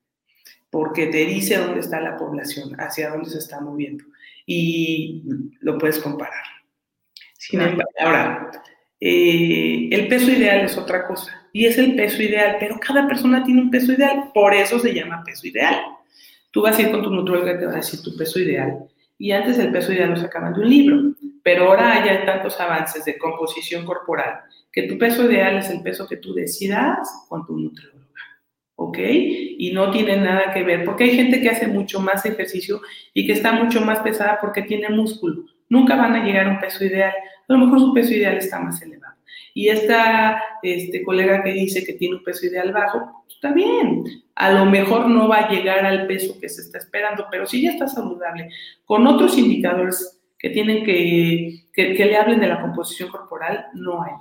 [0.70, 4.04] porque te dice dónde está la población, hacia dónde se está moviendo
[4.46, 5.24] y
[5.62, 6.44] lo puedes comparar.
[7.38, 8.52] Sin embargo, ahora,
[9.00, 13.44] eh, el peso ideal es otra cosa y es el peso ideal, pero cada persona
[13.44, 15.82] tiene un peso ideal, por eso se llama peso ideal.
[16.52, 18.86] Tú vas a ir con tu nutrióloga y te va a decir tu peso ideal.
[19.18, 23.06] Y antes el peso ideal lo sacaban de un libro, pero ahora hay tantos avances
[23.06, 24.42] de composición corporal
[24.84, 28.00] tu peso ideal es el peso que tú decidas con tu nutrióloga.
[28.80, 28.98] ¿ok?
[29.02, 32.80] Y no tiene nada que ver, porque hay gente que hace mucho más ejercicio
[33.14, 35.44] y que está mucho más pesada porque tiene músculo.
[35.68, 37.12] Nunca van a llegar a un peso ideal.
[37.48, 39.16] A lo mejor su peso ideal está más elevado.
[39.54, 44.06] Y esta este, colega que dice que tiene un peso ideal bajo, está bien.
[44.36, 47.62] A lo mejor no va a llegar al peso que se está esperando, pero si
[47.62, 48.50] ya está saludable,
[48.86, 54.02] con otros indicadores que tienen que, que, que le hablen de la composición corporal, no
[54.02, 54.14] hay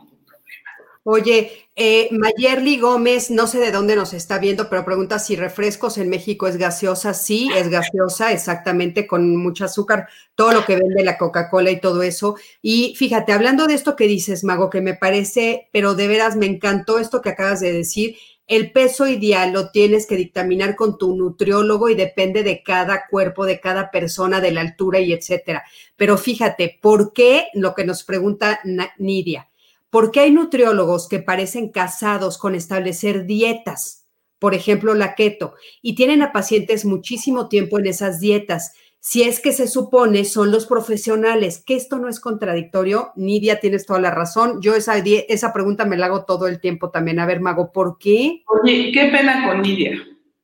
[1.04, 5.96] Oye, eh, Mayerly Gómez, no sé de dónde nos está viendo, pero pregunta si refrescos
[5.96, 7.14] en México es gaseosa.
[7.14, 12.02] Sí, es gaseosa, exactamente, con mucho azúcar, todo lo que vende la Coca-Cola y todo
[12.02, 12.36] eso.
[12.60, 16.46] Y fíjate, hablando de esto que dices, Mago, que me parece, pero de veras me
[16.46, 18.16] encantó esto que acabas de decir.
[18.46, 23.44] El peso ideal lo tienes que dictaminar con tu nutriólogo y depende de cada cuerpo,
[23.44, 25.64] de cada persona, de la altura y etcétera.
[25.96, 28.60] Pero fíjate, ¿por qué lo que nos pregunta
[28.98, 29.48] Nidia?
[29.90, 34.06] Porque hay nutriólogos que parecen casados con establecer dietas,
[34.38, 38.72] por ejemplo la keto, y tienen a pacientes muchísimo tiempo en esas dietas.
[39.00, 43.86] Si es que se supone son los profesionales, que esto no es contradictorio, Nidia, tienes
[43.86, 44.60] toda la razón.
[44.60, 47.20] Yo esa, pregunta me la hago todo el tiempo también.
[47.20, 48.42] A ver, Mago, ¿por qué?
[48.62, 49.92] Oye, qué pena con Nidia.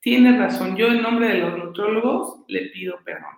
[0.01, 0.77] Tienes razón.
[0.77, 3.34] Yo en nombre de los nutriólogos le pido perdón.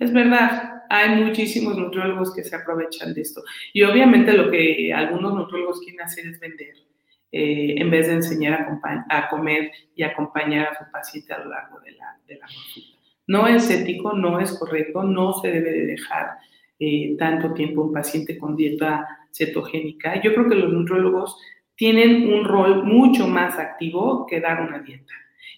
[0.00, 3.42] Es verdad, hay muchísimos nutriólogos que se aprovechan de esto.
[3.74, 6.74] Y obviamente lo que algunos nutriólogos quieren hacer es vender,
[7.30, 8.66] eh, en vez de enseñar
[9.08, 12.98] a, comer y acompañar a su paciente a lo largo de la, de consulta.
[13.26, 16.38] No es ético, no es correcto, no se debe de dejar
[16.78, 20.20] eh, tanto tiempo un paciente con dieta cetogénica.
[20.22, 21.36] Yo creo que los nutriólogos
[21.76, 25.12] tienen un rol mucho más activo que dar una dieta.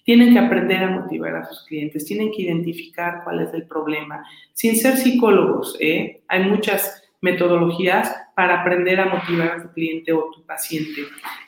[0.05, 4.25] Tienen que aprender a motivar a sus clientes, tienen que identificar cuál es el problema.
[4.53, 6.23] Sin ser psicólogos, ¿eh?
[6.29, 11.03] hay muchas metodologías para aprender a motivar a tu cliente o tu paciente.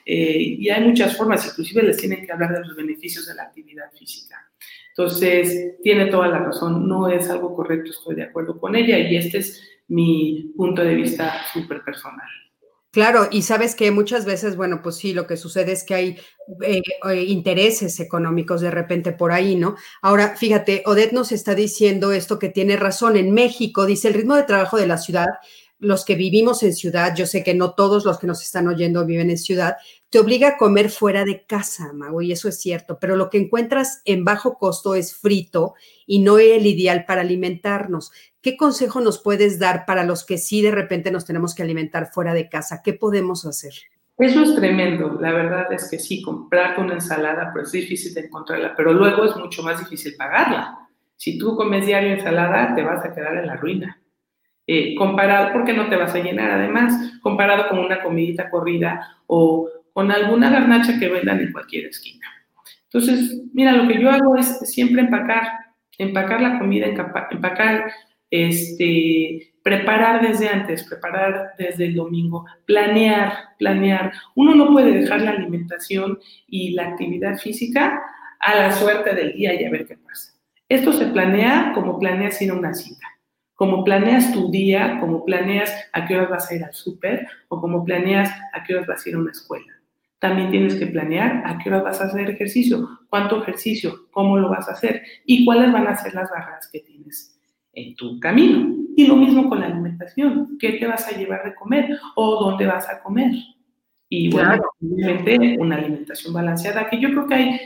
[0.05, 3.43] Eh, y hay muchas formas, inclusive les tienen que hablar de los beneficios de la
[3.43, 4.37] actividad física.
[4.97, 9.17] Entonces, tiene toda la razón, no es algo correcto, estoy de acuerdo con ella y
[9.17, 12.27] este es mi punto de vista súper personal.
[12.95, 16.17] Claro, y sabes que muchas veces, bueno, pues sí, lo que sucede es que hay
[16.61, 19.75] eh, eh, intereses económicos de repente por ahí, ¿no?
[20.01, 23.17] Ahora, fíjate, Odette nos está diciendo esto que tiene razón.
[23.17, 25.25] En México, dice, el ritmo de trabajo de la ciudad
[25.77, 29.05] los que vivimos en ciudad, yo sé que no todos los que nos están oyendo
[29.05, 29.75] viven en ciudad,
[30.15, 33.37] te obliga a comer fuera de casa, Mago, y eso es cierto, pero lo que
[33.37, 35.73] encuentras en bajo costo es frito
[36.07, 38.13] y no el ideal para alimentarnos.
[38.41, 42.13] ¿Qué consejo nos puedes dar para los que sí de repente nos tenemos que alimentar
[42.13, 42.79] fuera de casa?
[42.81, 43.73] ¿Qué podemos hacer?
[44.17, 48.21] Eso es tremendo, la verdad es que sí, comprarte una ensalada, pues es difícil de
[48.21, 50.79] encontrarla, pero luego es mucho más difícil pagarla.
[51.17, 54.01] Si tú comes diario ensalada, te vas a quedar en la ruina.
[54.65, 59.69] Eh, comparado, porque no te vas a llenar además, comparado con una comidita corrida o
[59.95, 62.27] con alguna garnacha que vendan en cualquier esquina.
[62.83, 65.47] Entonces, mira, lo que yo hago es siempre empacar,
[65.97, 67.89] empacar la comida, empacar,
[68.29, 74.11] este, preparar desde antes, preparar desde el domingo, planear, planear.
[74.35, 78.03] Uno no puede dejar la alimentación y la actividad física
[78.41, 80.33] a la suerte del día y a ver qué pasa.
[80.67, 83.07] Esto se planea como planeas ir a una cita
[83.55, 87.61] como planeas tu día, como planeas a qué horas vas a ir al súper o
[87.61, 89.74] como planeas a qué horas vas a ir a una escuela.
[90.25, 94.49] También tienes que planear a qué horas vas a hacer ejercicio, cuánto ejercicio, cómo lo
[94.49, 97.39] vas a hacer y cuáles van a ser las barreras que tienes
[97.73, 98.75] en tu camino.
[98.97, 102.65] Y lo mismo con la alimentación, qué te vas a llevar de comer o dónde
[102.65, 103.33] vas a comer.
[104.09, 107.59] Y bueno, obviamente una alimentación balanceada, que yo creo que hay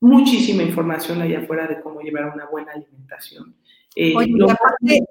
[0.00, 3.54] muchísima información allá afuera de cómo llevar una buena alimentación.
[3.94, 5.04] Eh, Oye, aparte,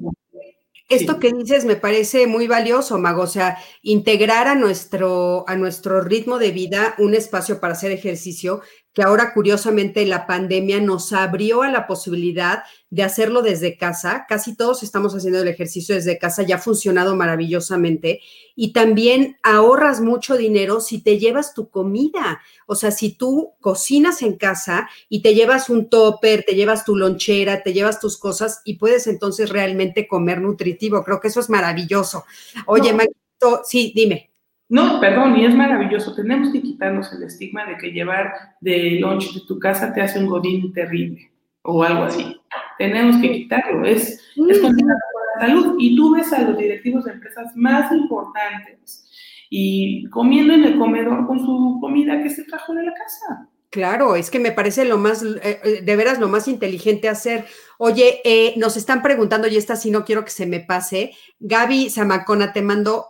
[0.89, 6.02] esto que dices me parece muy valioso, Mago, o sea, integrar a nuestro, a nuestro
[6.02, 8.62] ritmo de vida un espacio para hacer ejercicio
[8.93, 14.25] que ahora curiosamente la pandemia nos abrió a la posibilidad de hacerlo desde casa.
[14.28, 18.21] Casi todos estamos haciendo el ejercicio desde casa, ya ha funcionado maravillosamente.
[18.56, 22.41] Y también ahorras mucho dinero si te llevas tu comida.
[22.65, 26.95] O sea, si tú cocinas en casa y te llevas un topper, te llevas tu
[26.95, 31.04] lonchera, te llevas tus cosas y puedes entonces realmente comer nutritivo.
[31.04, 32.25] Creo que eso es maravilloso.
[32.65, 33.62] Oye, no.
[33.63, 34.30] sí, dime.
[34.69, 36.13] No, perdón, y es maravilloso.
[36.13, 40.19] Tenemos que quitarnos el estigma de que llevar de lunch de tu casa te hace
[40.19, 41.32] un godín terrible
[41.63, 42.39] o algo así.
[42.77, 43.84] Tenemos que quitarlo.
[43.86, 44.95] Es, es con la
[45.39, 45.75] salud.
[45.79, 49.10] Y tú ves a los directivos de empresas más importantes
[49.49, 53.49] y comiendo en el comedor con su comida que se trajo de la casa.
[53.71, 57.45] Claro, es que me parece lo más, eh, eh, de veras, lo más inteligente hacer.
[57.77, 61.12] Oye, eh, nos están preguntando, y esta sí no quiero que se me pase.
[61.39, 63.05] Gaby Zamacona, te mando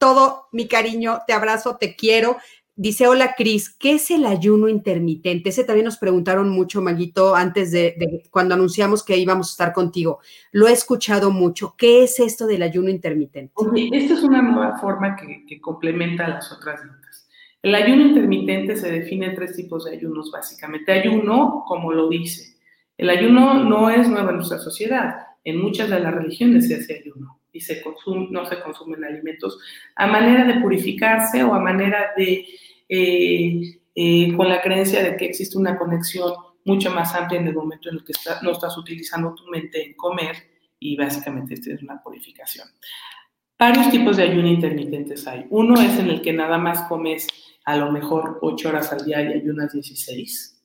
[0.00, 2.38] todo mi cariño, te abrazo, te quiero.
[2.74, 5.50] Dice, hola Cris, ¿qué es el ayuno intermitente?
[5.50, 10.20] Ese también nos preguntaron mucho, Maguito, antes de, cuando anunciamos que íbamos a estar contigo.
[10.52, 11.74] Lo he escuchado mucho.
[11.76, 13.52] ¿Qué es esto del ayuno intermitente?
[13.92, 17.28] esta es una nueva forma que, que complementa a las otras dietas.
[17.62, 20.92] El ayuno intermitente se define en tres tipos de ayunos, básicamente.
[20.92, 22.56] Ayuno, como lo dice.
[22.96, 25.26] El ayuno no es nuevo en nuestra sociedad.
[25.44, 27.82] En muchas de las religiones se hace ayuno y se
[28.30, 29.58] no se consumen alimentos
[29.96, 32.46] a manera de purificarse o a manera de,
[32.88, 36.32] eh, eh, con la creencia de que existe una conexión
[36.64, 39.94] mucho más amplia en el momento en el que no estás utilizando tu mente en
[39.94, 40.36] comer
[40.78, 42.68] y básicamente esta es una purificación.
[43.58, 45.46] Varios tipos de ayuno intermitentes hay.
[45.50, 47.26] Uno es en el que nada más comes
[47.64, 50.62] a lo mejor 8 horas al día y ayunas 16.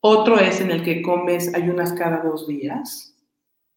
[0.00, 3.13] Otro es en el que comes ayunas cada dos días.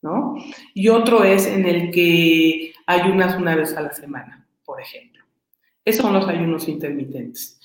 [0.01, 0.35] ¿No?
[0.73, 5.23] Y otro es en el que ayunas una vez a la semana, por ejemplo.
[5.83, 7.59] Esos son los ayunos intermitentes.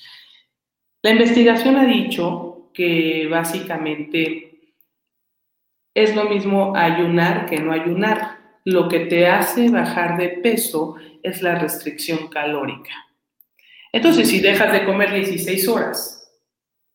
[1.02, 4.74] La investigación ha dicho que básicamente
[5.94, 8.38] es lo mismo ayunar que no ayunar.
[8.64, 12.92] Lo que te hace bajar de peso es la restricción calórica.
[13.92, 16.32] Entonces, si dejas de comer 16 horas,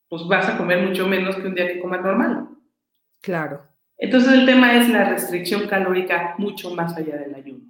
[0.07, 2.47] pues vas a comer mucho menos que un día que comas normal.
[3.21, 3.67] Claro.
[3.97, 7.65] Entonces el tema es la restricción calórica mucho más allá del ayuno.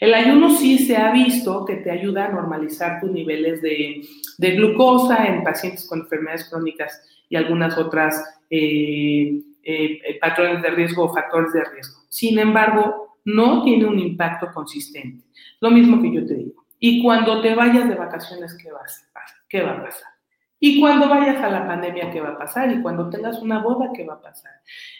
[0.00, 4.02] El ayuno sí se ha visto que te ayuda a normalizar tus niveles de,
[4.38, 11.14] glucosa en pacientes con enfermedades crónicas y algunas otras eh, eh, patrones de riesgo o
[11.14, 12.02] factores de riesgo.
[12.08, 15.24] Sin embargo, no tiene un impacto consistente.
[15.60, 16.64] Lo mismo que yo te digo.
[16.78, 19.08] Y cuando te vayas de vacaciones, ¿qué, vas,
[19.48, 20.13] ¿qué va a pasar?
[20.66, 22.72] Y cuando vayas a la pandemia, ¿qué va a pasar?
[22.72, 24.50] Y cuando tengas una boda, ¿qué va a pasar?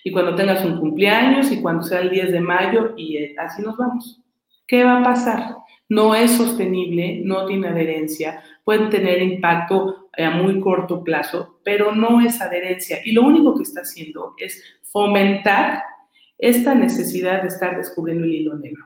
[0.02, 3.62] Y cuando tengas un cumpleaños y cuando sea el 10 de mayo y eh, así
[3.62, 4.20] nos vamos.
[4.66, 5.56] ¿Qué va a pasar?
[5.88, 12.20] No es sostenible, no tiene adherencia, pueden tener impacto a muy corto plazo, pero no
[12.20, 12.98] es adherencia.
[13.02, 15.82] Y lo único que está haciendo es fomentar
[16.36, 18.84] esta necesidad de estar descubriendo el hilo negro.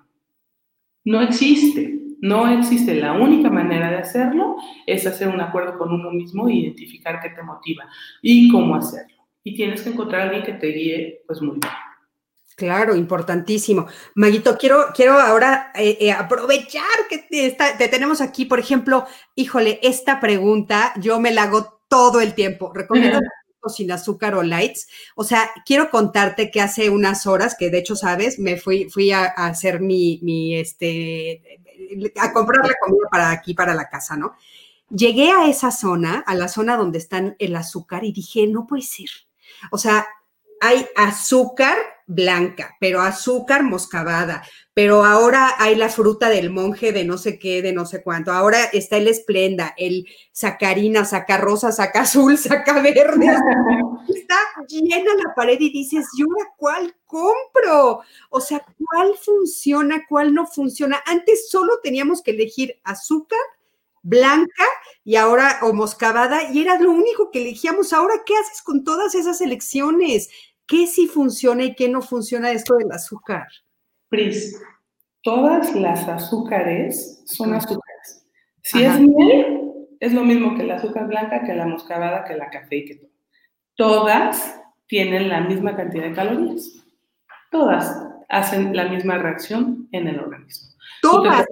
[1.05, 2.08] No existe.
[2.21, 2.95] No existe.
[2.95, 4.57] La única manera de hacerlo
[4.87, 7.89] es hacer un acuerdo con uno mismo e identificar qué te motiva
[8.23, 9.15] y cómo hacerlo.
[9.45, 11.73] Y tienes que encontrar a alguien que te guíe, pues muy bien.
[12.57, 13.87] Claro, importantísimo.
[14.17, 18.47] Maguito, quiero, quiero ahora eh, eh, aprovechar que te, tenemos aquí.
[18.47, 19.07] Por ejemplo,
[19.37, 22.73] híjole, esta pregunta yo me la hago todo el tiempo.
[22.75, 23.21] Recomiendo
[23.69, 24.89] sin azúcar o lights.
[25.15, 29.11] O sea, quiero contarte que hace unas horas, que de hecho sabes, me fui, fui
[29.11, 31.61] a, hacer mi, mi, este,
[32.21, 34.35] a comprar la comida para aquí, para la casa, ¿no?
[34.91, 38.83] Llegué a esa zona, a la zona donde están el azúcar y dije, no puede
[38.83, 39.11] ser.
[39.71, 40.07] O sea,
[40.61, 41.77] hay azúcar
[42.09, 44.43] blanca, pero azúcar moscavada,
[44.73, 48.33] pero ahora hay la fruta del monje de no sé qué, de no sé cuánto,
[48.33, 53.27] ahora está el esplenda, el sacarina, saca rosa, saca azul, saca verde,
[54.09, 54.37] está
[54.67, 56.25] llena la pared y dices, ¿y
[56.57, 58.01] cuál compro?
[58.31, 61.03] O sea, ¿cuál funciona, cuál no funciona?
[61.05, 63.39] Antes solo teníamos que elegir azúcar
[64.03, 64.65] blanca
[65.05, 67.93] y ahora o moscavada y era lo único que elegíamos.
[67.93, 70.31] Ahora, ¿qué haces con todas esas elecciones?
[70.69, 73.49] ¿Qué sí funciona y qué no funciona esto del azúcar?
[74.11, 74.63] Pris,
[75.23, 78.29] todas las azúcares son azúcares.
[78.63, 79.63] Si es miel,
[79.99, 82.95] es lo mismo que la azúcar blanca, que la moscavada, que la café y que
[82.97, 83.11] todo.
[83.77, 86.85] Todas tienen la misma cantidad de calorías.
[87.51, 90.69] Todas hacen la misma reacción en el organismo.
[91.01, 91.47] Todas.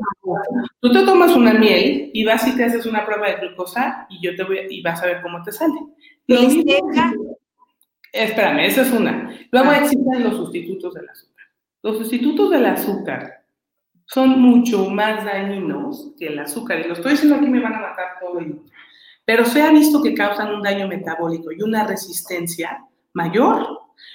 [0.80, 4.20] Tú te, tomas una miel y vas y te haces una prueba de glucosa y
[4.20, 5.80] yo te voy y vas a ver cómo te sale.
[6.26, 6.40] Lo
[8.16, 9.30] Espérame, esa es una.
[9.50, 9.78] Luego ah.
[9.78, 11.44] existen los sustitutos del azúcar.
[11.82, 13.44] Los sustitutos del azúcar
[14.06, 16.80] son mucho más dañinos que el azúcar.
[16.80, 18.70] Y lo estoy diciendo aquí, me van a matar todo el mundo.
[19.24, 23.66] Pero se ha visto que causan un daño metabólico y una resistencia mayor.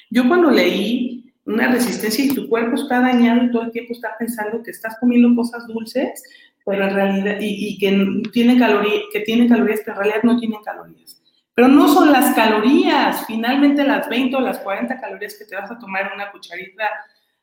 [0.10, 4.16] Yo cuando leí una resistencia y tu cuerpo está dañado y todo el tiempo está
[4.18, 6.24] pensando que estás comiendo cosas dulces,
[6.66, 10.62] pero en realidad, y, que, tiene calorías, que tiene calorías, pero en realidad no tienen
[10.64, 11.21] calorías.
[11.54, 15.70] Pero no son las calorías, finalmente las 20 o las 40 calorías que te vas
[15.70, 16.90] a tomar en una cucharita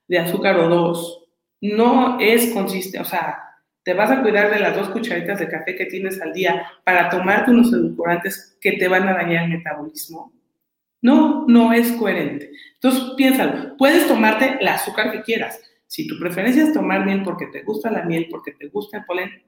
[0.06, 1.24] de azúcar o dos.
[1.60, 3.48] No es consistente, o sea,
[3.82, 7.08] te vas a cuidar de las dos cucharitas de café que tienes al día para
[7.08, 10.32] tomarte unos edulcorantes que te van a dañar el metabolismo.
[11.00, 12.50] No, no es coherente.
[12.74, 15.60] Entonces, piénsalo, puedes tomarte el azúcar que quieras.
[15.86, 19.04] Si tu preferencia es tomar miel porque te gusta la miel, porque te gusta el
[19.04, 19.42] polen,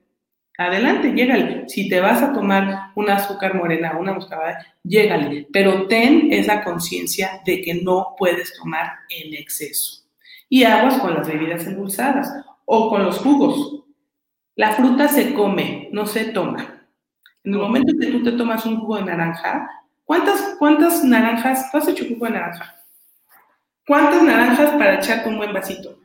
[0.57, 1.67] Adelante, llégale.
[1.67, 5.47] Si te vas a tomar un azúcar morena o una moscavada, llégale.
[5.51, 10.03] Pero ten esa conciencia de que no puedes tomar en exceso.
[10.49, 12.31] Y aguas con las bebidas endulzadas
[12.65, 13.83] o con los jugos.
[14.55, 16.87] La fruta se come, no se toma.
[17.43, 19.67] En el momento que tú te tomas un jugo de naranja,
[20.03, 21.71] ¿cuántas, cuántas naranjas?
[21.71, 22.75] ¿Tú has hecho jugo de naranja?
[23.87, 25.97] ¿Cuántas naranjas para echarte un buen vasito?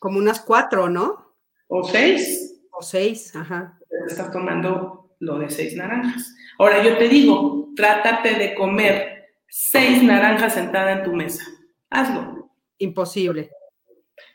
[0.00, 1.34] Como unas cuatro, ¿no?
[1.68, 2.53] O seis.
[2.76, 3.78] O seis, ajá.
[4.08, 6.34] Estás tomando lo de seis naranjas.
[6.58, 11.44] Ahora yo te digo, trátate de comer seis naranjas sentada en tu mesa.
[11.90, 12.50] Hazlo.
[12.78, 13.50] Imposible.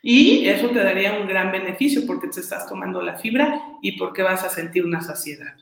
[0.02, 4.22] Y eso te daría un gran beneficio porque te estás tomando la fibra y porque
[4.22, 5.54] vas a sentir una saciedad.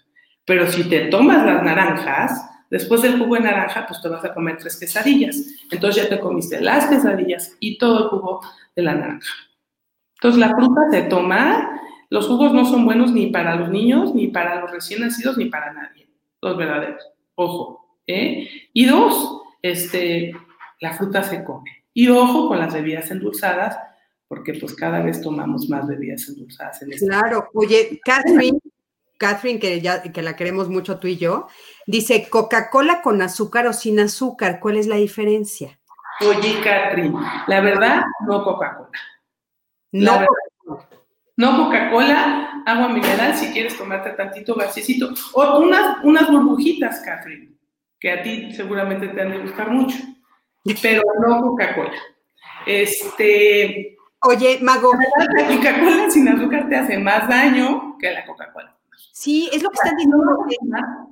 [0.45, 4.33] Pero si te tomas las naranjas, después del jugo de naranja, pues te vas a
[4.33, 5.43] comer tres quesadillas.
[5.71, 8.41] Entonces ya te comiste las quesadillas y todo el jugo
[8.75, 9.33] de la naranja.
[10.15, 14.29] Entonces la fruta se toma los jugos no son buenos ni para los niños, ni
[14.29, 16.09] para los recién nacidos, ni para nadie.
[16.41, 17.03] Los verdaderos.
[17.35, 17.89] Ojo.
[18.07, 18.49] ¿eh?
[18.73, 20.33] Y dos, este,
[20.81, 21.85] la fruta se come.
[21.93, 23.79] Y ojo con las bebidas endulzadas,
[24.27, 26.83] porque pues cada vez tomamos más bebidas endulzadas.
[26.83, 27.49] En este claro.
[27.55, 28.59] Oye, Catherine,
[29.19, 31.49] Catherine, que, ya, que la queremos mucho tú y yo,
[31.87, 34.61] dice Coca-Cola con azúcar o sin azúcar.
[34.61, 35.79] ¿Cuál es la diferencia?
[36.21, 38.91] Oye, Catherine, la verdad, no Coca-Cola.
[39.93, 40.27] No
[41.39, 45.15] no Coca-Cola, agua mineral si quieres tomarte tantito gasecito.
[45.35, 47.53] O unas, unas burbujitas, Catherine,
[48.01, 49.97] que a ti seguramente te han de gustar mucho.
[50.83, 51.93] Pero no Coca-Cola.
[52.67, 53.97] Este.
[54.23, 54.93] Oye, Mago.
[55.37, 58.77] La Coca-Cola sin azúcar te hace más daño que la Coca-Cola.
[59.13, 60.27] Sí, es lo que están diciendo.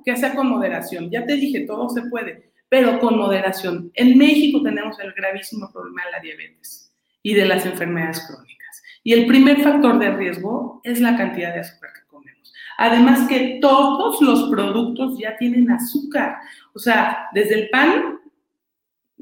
[0.03, 1.09] Que sea con moderación.
[1.09, 3.91] Ya te dije, todo se puede, pero con moderación.
[3.93, 8.56] En México tenemos el gravísimo problema de la diabetes y de las enfermedades crónicas.
[9.07, 12.53] Y el primer factor de riesgo es la cantidad de azúcar que comemos.
[12.77, 16.39] Además que todos los productos ya tienen azúcar.
[16.73, 18.19] O sea, desde el pan,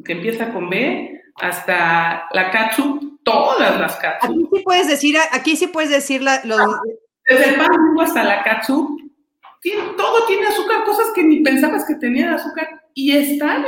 [0.03, 4.25] que empieza con B, hasta la katsu, todas las katsu.
[4.25, 6.41] Aquí sí puedes decir, aquí sí puedes decir la,
[7.29, 7.69] Desde el pan
[8.01, 8.97] hasta la katsu,
[9.97, 13.63] todo tiene azúcar, cosas que ni pensabas que tenían azúcar y están,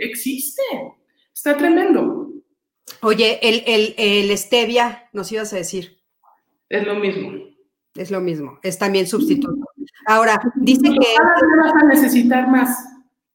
[0.00, 0.94] existen.
[1.34, 2.27] Está tremendo.
[3.02, 5.98] Oye, el, el, el stevia, nos ibas a decir.
[6.68, 7.32] Es lo mismo.
[7.94, 9.64] Es lo mismo, es también sustituto.
[10.06, 11.16] Ahora, dice que...
[11.58, 12.78] vas a necesitar más.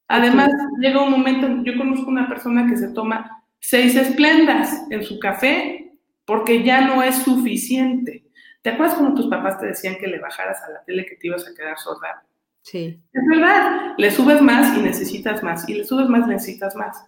[0.07, 0.49] Además,
[0.79, 5.93] llega un momento, yo conozco una persona que se toma seis esplendas en su café
[6.25, 8.23] porque ya no es suficiente.
[8.61, 11.27] ¿Te acuerdas cuando tus papás te decían que le bajaras a la tele que te
[11.27, 12.23] ibas a quedar sorda?
[12.61, 13.01] Sí.
[13.11, 17.05] Es verdad, le subes más y necesitas más, y le subes más, necesitas más.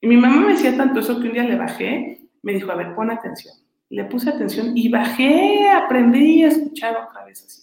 [0.00, 2.76] Y mi mamá me decía tanto eso que un día le bajé, me dijo, a
[2.76, 3.54] ver, pon atención.
[3.90, 7.62] Le puse atención y bajé, aprendí a escuchar otra vez así.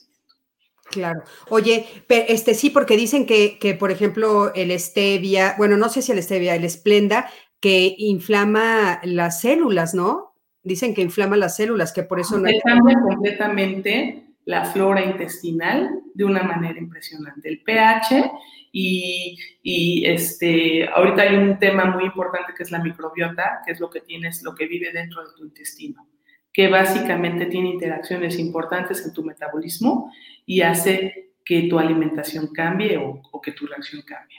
[0.90, 1.24] Claro.
[1.50, 6.02] Oye, pero este sí, porque dicen que, que, por ejemplo, el stevia, bueno, no sé
[6.02, 7.30] si el stevia, el esplenda,
[7.60, 10.36] que inflama las células, ¿no?
[10.64, 12.50] Dicen que inflama las células, que por eso no.
[12.64, 17.50] cambia completamente la flora intestinal de una manera impresionante.
[17.50, 18.32] El pH
[18.80, 23.80] y, y, este, ahorita hay un tema muy importante que es la microbiota, que es
[23.80, 26.08] lo que tienes, lo que vive dentro de tu intestino,
[26.54, 30.12] que básicamente tiene interacciones importantes en tu metabolismo
[30.46, 34.38] y hace que tu alimentación cambie o, o que tu reacción cambie.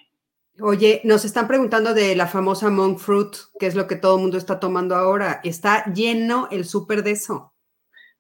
[0.61, 4.23] Oye, nos están preguntando de la famosa monk fruit, que es lo que todo el
[4.23, 5.41] mundo está tomando ahora.
[5.43, 7.55] Está lleno el súper de eso.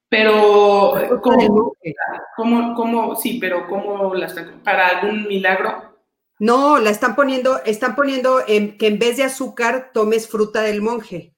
[0.08, 1.74] Pero, ¿cómo,
[2.34, 5.87] ¿cómo, cómo, sí, pero cómo la están, para algún milagro?
[6.38, 11.34] No, la están poniendo, están poniendo que en vez de azúcar tomes fruta del monje.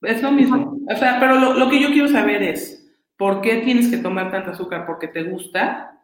[0.00, 0.78] Es lo mismo.
[0.88, 4.50] O sea, pero lo, que yo quiero saber es, ¿por qué tienes que tomar tanto
[4.50, 4.86] azúcar?
[4.86, 5.94] ¿Porque te gusta?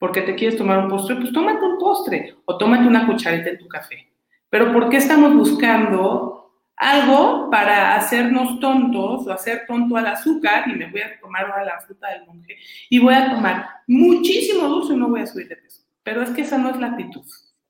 [0.00, 3.58] porque te quieres tomar un postre, pues tómate un postre o tómate una cucharita en
[3.58, 4.10] tu café.
[4.48, 10.72] Pero ¿por qué estamos buscando algo para hacernos tontos o hacer tonto al azúcar y
[10.72, 12.56] me voy a tomar ahora la fruta del monje
[12.88, 15.82] y voy a tomar muchísimo dulce y no voy a subir de peso?
[16.02, 17.24] Pero es que esa no es la actitud,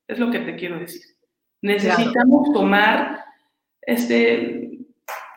[0.07, 1.01] es lo que te quiero decir.
[1.61, 3.23] Necesitamos tomar,
[3.81, 4.79] este,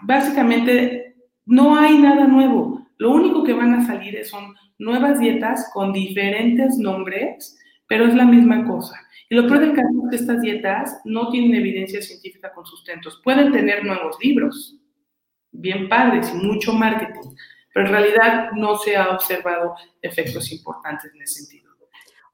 [0.01, 2.87] básicamente, no hay nada nuevo.
[2.97, 8.25] Lo único que van a salir son nuevas dietas con diferentes nombres, pero es la
[8.25, 8.99] misma cosa.
[9.29, 13.21] Y lo peor del caso es que estas dietas no tienen evidencia científica con sustentos.
[13.25, 14.77] Pueden tener nuevos libros,
[15.51, 17.35] bien padres y mucho marketing,
[17.73, 21.64] pero en realidad no se ha observado efectos importantes en ese sentido.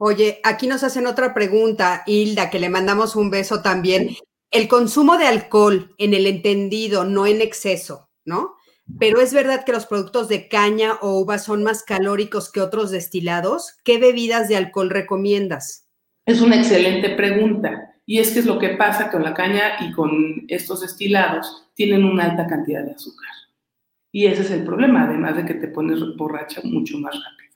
[0.03, 4.17] Oye, aquí nos hacen otra pregunta, Hilda, que le mandamos un beso también.
[4.51, 8.55] El consumo de alcohol en el entendido, no en exceso, ¿no?
[8.99, 12.91] Pero es verdad que los productos de caña o uva son más calóricos que otros
[12.91, 13.77] destilados.
[13.85, 15.87] ¿Qué bebidas de alcohol recomiendas?
[16.25, 17.95] Es una excelente pregunta.
[18.07, 22.07] Y es que es lo que pasa con la caña y con estos destilados, tienen
[22.07, 23.29] una alta cantidad de azúcar.
[24.11, 27.50] Y ese es el problema, además de que te pones borracha mucho más rápido.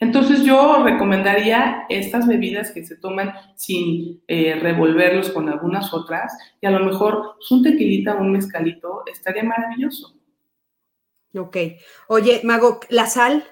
[0.00, 6.66] Entonces yo recomendaría estas bebidas que se toman sin eh, revolverlos con algunas otras y
[6.66, 10.14] a lo mejor un tequilita o un mezcalito estaría maravilloso.
[11.34, 11.56] Ok.
[12.08, 13.44] Oye, Mago, ¿la sal?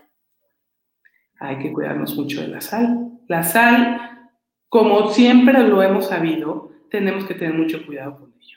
[1.38, 3.18] Hay que cuidarnos mucho de la sal.
[3.28, 4.30] La sal,
[4.68, 8.55] como siempre lo hemos sabido, tenemos que tener mucho cuidado con ello.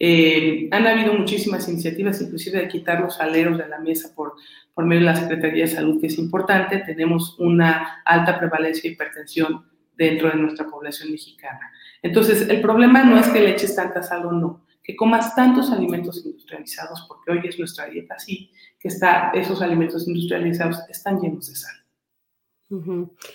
[0.00, 4.34] Eh, han habido muchísimas iniciativas, inclusive de quitar los aleros de la mesa por,
[4.72, 6.78] por medio de la Secretaría de Salud, que es importante.
[6.78, 11.72] Tenemos una alta prevalencia de hipertensión dentro de nuestra población mexicana.
[12.02, 15.72] Entonces, el problema no es que le eches tanta sal o no, que comas tantos
[15.72, 21.48] alimentos industrializados, porque hoy es nuestra dieta así, que está, esos alimentos industrializados están llenos
[21.48, 21.74] de sal.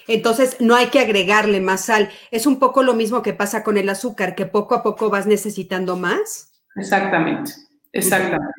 [0.07, 2.09] Entonces, no hay que agregarle más sal.
[2.32, 5.26] Es un poco lo mismo que pasa con el azúcar, que poco a poco vas
[5.26, 6.53] necesitando más.
[6.76, 7.51] Exactamente,
[7.91, 8.53] exactamente.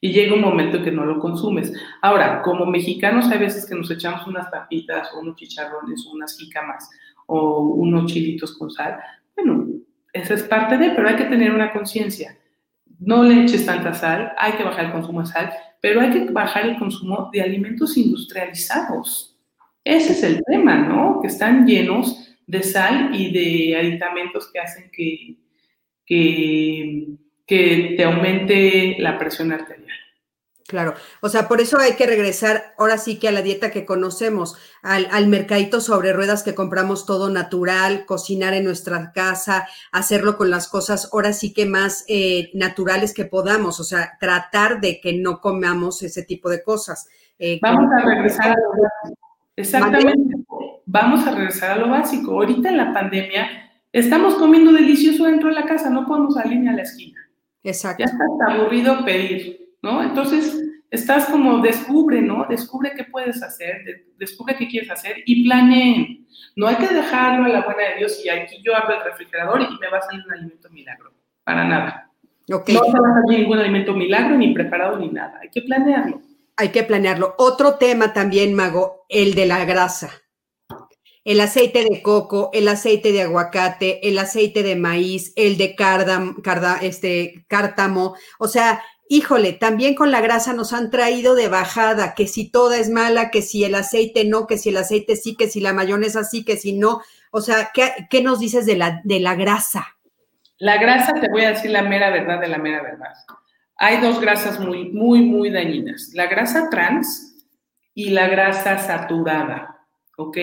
[0.00, 1.72] Y llega un momento que no lo consumes.
[2.02, 6.36] Ahora, como mexicanos hay veces que nos echamos unas papitas o unos chicharrones o unas
[6.36, 6.88] jícamas
[7.26, 8.98] o unos chilitos con sal.
[9.36, 9.66] Bueno,
[10.12, 12.38] esa es parte de, pero hay que tener una conciencia.
[13.00, 16.24] No le eches tanta sal, hay que bajar el consumo de sal, pero hay que
[16.30, 19.36] bajar el consumo de alimentos industrializados.
[19.84, 21.20] Ese es el tema, ¿no?
[21.20, 25.36] Que están llenos de sal y de aditamentos que hacen que,
[26.04, 27.06] que,
[27.48, 29.88] que te aumente la presión arterial.
[30.68, 30.92] Claro,
[31.22, 34.58] o sea, por eso hay que regresar ahora sí que a la dieta que conocemos,
[34.82, 40.68] al, mercadito sobre ruedas que compramos todo natural, cocinar en nuestra casa, hacerlo con las
[40.68, 45.40] cosas ahora sí que más eh, naturales que podamos, o sea, tratar de que no
[45.40, 47.08] comamos ese tipo de cosas.
[47.38, 49.18] Eh, Vamos a regresar a lo básico.
[49.56, 50.36] Exactamente.
[50.84, 52.32] Vamos a regresar a lo básico.
[52.32, 53.48] Ahorita en la pandemia
[53.90, 57.27] estamos comiendo delicioso dentro de la casa, no podemos salir ni a la esquina.
[57.62, 58.04] Exacto.
[58.04, 59.68] Ya está aburrido pedir.
[59.82, 60.02] ¿no?
[60.02, 62.46] Entonces, estás como descubre, ¿no?
[62.48, 63.82] Descubre qué puedes hacer,
[64.16, 66.26] descubre qué quieres hacer y planeen.
[66.56, 69.62] No hay que dejarlo a la buena de Dios y aquí yo abro el refrigerador
[69.62, 71.12] y me va a salir un alimento milagro.
[71.44, 72.10] Para nada.
[72.48, 75.38] No te va a salir ningún alimento milagro, ni preparado, ni nada.
[75.42, 76.22] Hay que planearlo.
[76.56, 77.34] hay que planearlo.
[77.38, 80.10] Otro tema también, Mago, el de la grasa.
[81.24, 86.36] El aceite de coco, el aceite de aguacate, el aceite de maíz, el de cardam,
[86.80, 88.16] este, cártamo.
[88.38, 92.78] O sea, híjole, también con la grasa nos han traído de bajada, que si toda
[92.78, 95.72] es mala, que si el aceite no, que si el aceite sí, que si la
[95.72, 97.00] mayonesa sí, que si no.
[97.30, 99.96] O sea, ¿qué, nos dices de la, de la grasa?
[100.58, 103.14] La grasa, te voy a decir la mera verdad de la mera verdad.
[103.76, 106.10] Hay dos grasas muy, muy, muy dañinas.
[106.14, 107.46] La grasa trans
[107.94, 109.77] y la grasa saturada,
[110.18, 110.36] ¿ok?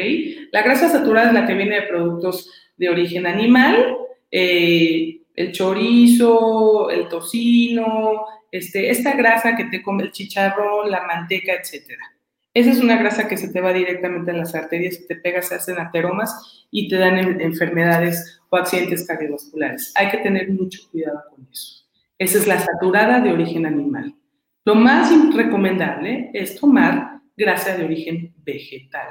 [0.51, 3.97] La grasa saturada es la que viene de productos de origen animal,
[4.31, 11.53] eh, el chorizo, el tocino, este, esta grasa que te come el chicharrón, la manteca,
[11.53, 12.03] etcétera.
[12.53, 15.55] Esa es una grasa que se te va directamente a las arterias, te pega, se
[15.55, 19.91] hacen ateromas y te dan enfermedades o accidentes cardiovasculares.
[19.97, 21.85] Hay que tener mucho cuidado con eso.
[22.17, 24.15] Esa es la saturada de origen animal.
[24.63, 29.09] Lo más recomendable es tomar grasa de origen vegetal.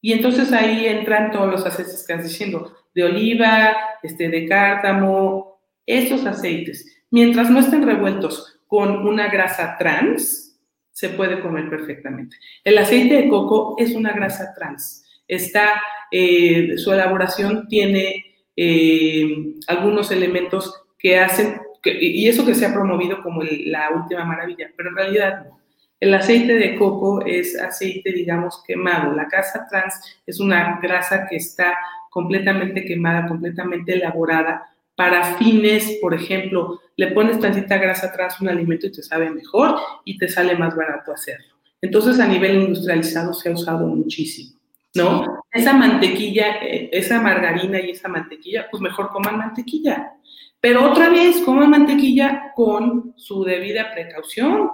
[0.00, 5.60] Y entonces ahí entran todos los aceites que estás diciendo, de oliva, este, de cártamo,
[5.86, 7.04] esos aceites.
[7.10, 10.58] Mientras no estén revueltos con una grasa trans,
[10.92, 12.36] se puede comer perfectamente.
[12.64, 15.04] El aceite de coco es una grasa trans.
[15.26, 15.80] Está,
[16.10, 18.26] eh, su elaboración tiene
[18.56, 24.70] eh, algunos elementos que hacen, y eso que se ha promovido como la última maravilla,
[24.76, 25.59] pero en realidad no.
[26.00, 29.12] El aceite de coco es aceite, digamos, quemado.
[29.12, 29.94] La grasa trans
[30.26, 31.76] es una grasa que está
[32.10, 34.66] completamente quemada, completamente elaborada
[35.00, 39.30] para fines, por ejemplo, le pones tantita grasa atrás a un alimento y te sabe
[39.30, 41.54] mejor y te sale más barato hacerlo.
[41.80, 44.60] Entonces, a nivel industrializado se ha usado muchísimo,
[44.94, 45.42] ¿no?
[45.50, 50.12] Esa mantequilla, eh, esa margarina y esa mantequilla, pues mejor coman mantequilla.
[50.60, 54.70] Pero otra vez, coman mantequilla con su debida precaución.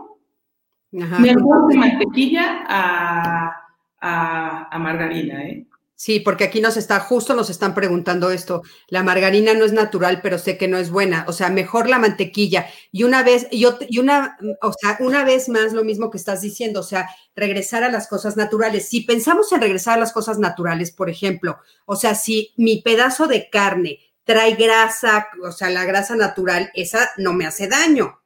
[0.92, 3.52] Mejor de mantequilla a,
[4.00, 5.66] a, a margarina, ¿eh?
[5.98, 8.62] Sí, porque aquí nos está, justo nos están preguntando esto.
[8.88, 11.24] La margarina no es natural, pero sé que no es buena.
[11.26, 12.66] O sea, mejor la mantequilla.
[12.92, 16.42] Y una vez, y, y una, o sea, una vez más lo mismo que estás
[16.42, 18.90] diciendo, o sea, regresar a las cosas naturales.
[18.90, 21.56] Si pensamos en regresar a las cosas naturales, por ejemplo,
[21.86, 27.08] o sea, si mi pedazo de carne trae grasa, o sea, la grasa natural, esa
[27.16, 28.20] no me hace daño.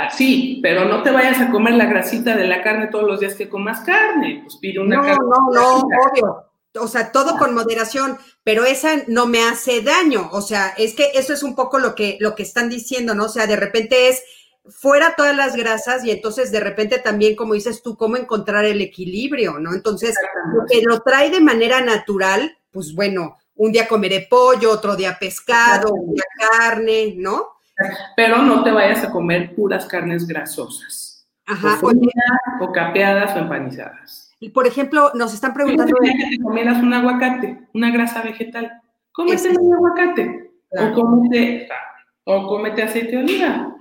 [0.00, 3.20] Ah, sí, pero no te vayas a comer la grasita de la carne todos los
[3.20, 4.40] días que comas carne.
[4.44, 5.18] Pues pide una no, carne.
[5.20, 6.48] No, no, obvio
[6.80, 10.28] o sea, todo con moderación, pero esa no me hace daño.
[10.32, 13.24] O sea, es que eso es un poco lo que, lo que están diciendo, ¿no?
[13.24, 14.22] O sea, de repente es
[14.70, 18.80] fuera todas las grasas y entonces de repente también, como dices tú, cómo encontrar el
[18.80, 19.72] equilibrio, ¿no?
[19.72, 20.14] Entonces,
[20.52, 25.16] lo que lo trae de manera natural, pues bueno, un día comeré pollo, otro día
[25.18, 27.57] pescado, un día carne, ¿no?
[28.16, 31.26] Pero no te vayas a comer puras carnes grasosas.
[31.46, 31.78] Ajá.
[31.82, 31.92] O,
[32.64, 34.34] o capeadas o empanizadas.
[34.40, 35.94] Y por ejemplo, nos están preguntando.
[36.00, 38.80] que te comieras un aguacate, una grasa vegetal.
[39.12, 40.52] Cómete un aguacate.
[40.70, 41.68] O, cómete,
[42.24, 43.74] o cómete aceite de oliva.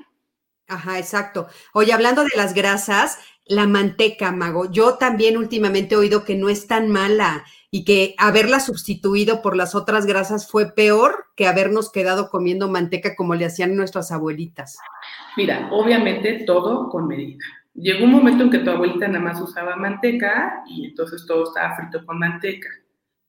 [0.68, 1.48] Ajá, exacto.
[1.74, 4.72] Oye, hablando de las grasas, la manteca, Mago.
[4.72, 7.45] Yo también últimamente he oído que no es tan mala
[7.78, 13.15] y que haberla sustituido por las otras grasas fue peor que habernos quedado comiendo manteca
[13.15, 14.80] como le hacían nuestras abuelitas.
[15.36, 17.45] Mira, obviamente todo con medida.
[17.75, 21.75] Llegó un momento en que tu abuelita nada más usaba manteca y entonces todo estaba
[21.75, 22.67] frito con manteca,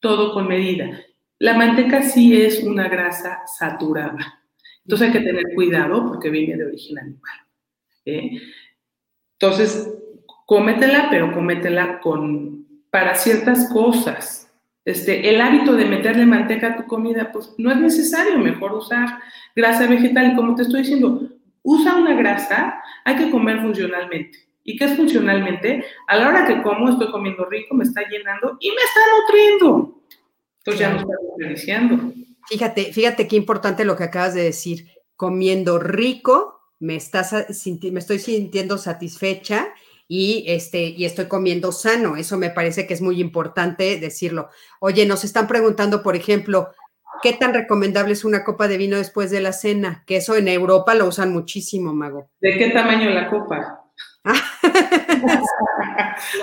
[0.00, 0.98] todo con medida.
[1.38, 4.40] La manteca sí es una grasa saturada,
[4.82, 7.38] entonces hay que tener cuidado porque viene de origen animal.
[8.06, 8.30] ¿eh?
[9.34, 9.94] Entonces,
[10.46, 12.57] cómetela, pero cómetela con,
[12.90, 14.50] para ciertas cosas.
[14.84, 19.18] Este, el hábito de meterle manteca a tu comida, pues no es necesario, mejor usar
[19.54, 20.32] grasa vegetal.
[20.32, 21.28] Y como te estoy diciendo,
[21.62, 24.38] usa una grasa, hay que comer funcionalmente.
[24.64, 25.84] ¿Y qué es funcionalmente?
[26.06, 30.02] A la hora que como, estoy comiendo rico, me está llenando y me está nutriendo.
[30.58, 32.12] Entonces ya no está desperdiciando.
[32.48, 34.88] Fíjate, fíjate qué importante lo que acabas de decir.
[35.16, 39.68] Comiendo rico, me, estás, me estoy sintiendo satisfecha
[40.08, 42.16] y, este, y estoy comiendo sano.
[42.16, 44.48] Eso me parece que es muy importante decirlo.
[44.80, 46.72] Oye, nos están preguntando, por ejemplo,
[47.22, 50.04] ¿Qué tan recomendable es una copa de vino después de la cena?
[50.06, 52.30] Que eso en Europa lo usan muchísimo, Mago.
[52.40, 53.84] ¿De qué tamaño la copa?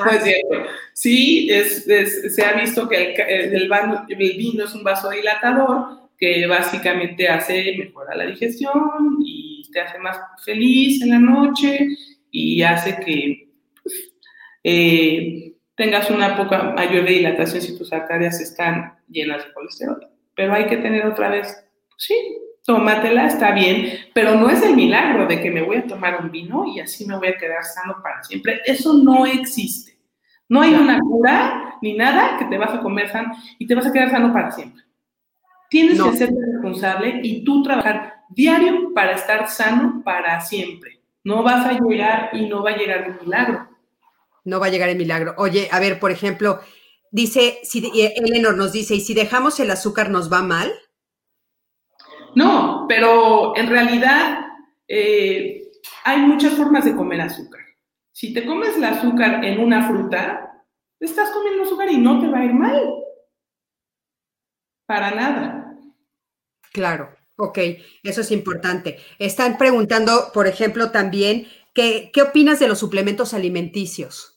[0.03, 0.69] pues cierto.
[0.93, 3.69] Sí, se ha visto que el,
[4.17, 11.01] vino es un vasodilatador que básicamente hace, mejora la digestión y te hace más feliz
[11.01, 11.87] en la noche
[12.31, 13.44] y hace que
[14.67, 20.67] eh, tengas una poca mayor dilatación si tus arterias están llenas de colesterol pero hay
[20.67, 21.65] que tener otra vez,
[21.97, 22.13] sí,
[22.65, 26.29] tómatela, está bien, pero no es el milagro de que me voy a tomar un
[26.29, 28.61] vino y así me voy a quedar sano para siempre.
[28.65, 29.97] Eso no existe.
[30.47, 33.87] No hay una cura ni nada que te vas a comer sano y te vas
[33.87, 34.83] a quedar sano para siempre.
[35.69, 41.01] Tienes que ser responsable y tú trabajar diario para estar sano para siempre.
[41.23, 43.67] No vas a llegar y no va a llegar el milagro.
[44.45, 45.35] No va a llegar el milagro.
[45.37, 46.61] Oye, a ver, por ejemplo,
[47.11, 50.73] dice, si, Eleanor nos dice, ¿y si dejamos el azúcar nos va mal?
[52.35, 54.45] No, pero en realidad
[54.87, 55.71] eh,
[56.03, 57.61] hay muchas formas de comer azúcar.
[58.11, 60.63] Si te comes el azúcar en una fruta,
[60.99, 62.93] estás comiendo azúcar y no te va a ir mal.
[64.85, 65.75] Para nada.
[66.71, 67.57] Claro, ok,
[68.03, 68.99] eso es importante.
[69.17, 74.34] Están preguntando, por ejemplo, también, ¿qué, qué opinas de los suplementos alimenticios?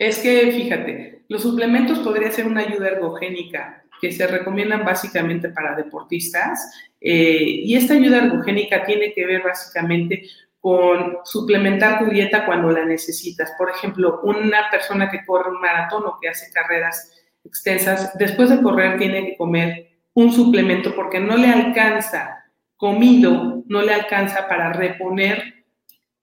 [0.00, 5.76] Es que, fíjate, los suplementos podría ser una ayuda ergogénica que se recomiendan básicamente para
[5.76, 10.22] deportistas eh, y esta ayuda ergogénica tiene que ver básicamente
[10.58, 13.52] con suplementar tu dieta cuando la necesitas.
[13.58, 18.62] Por ejemplo, una persona que corre un maratón o que hace carreras extensas, después de
[18.62, 22.46] correr tiene que comer un suplemento porque no le alcanza
[22.78, 25.66] comido, no le alcanza para reponer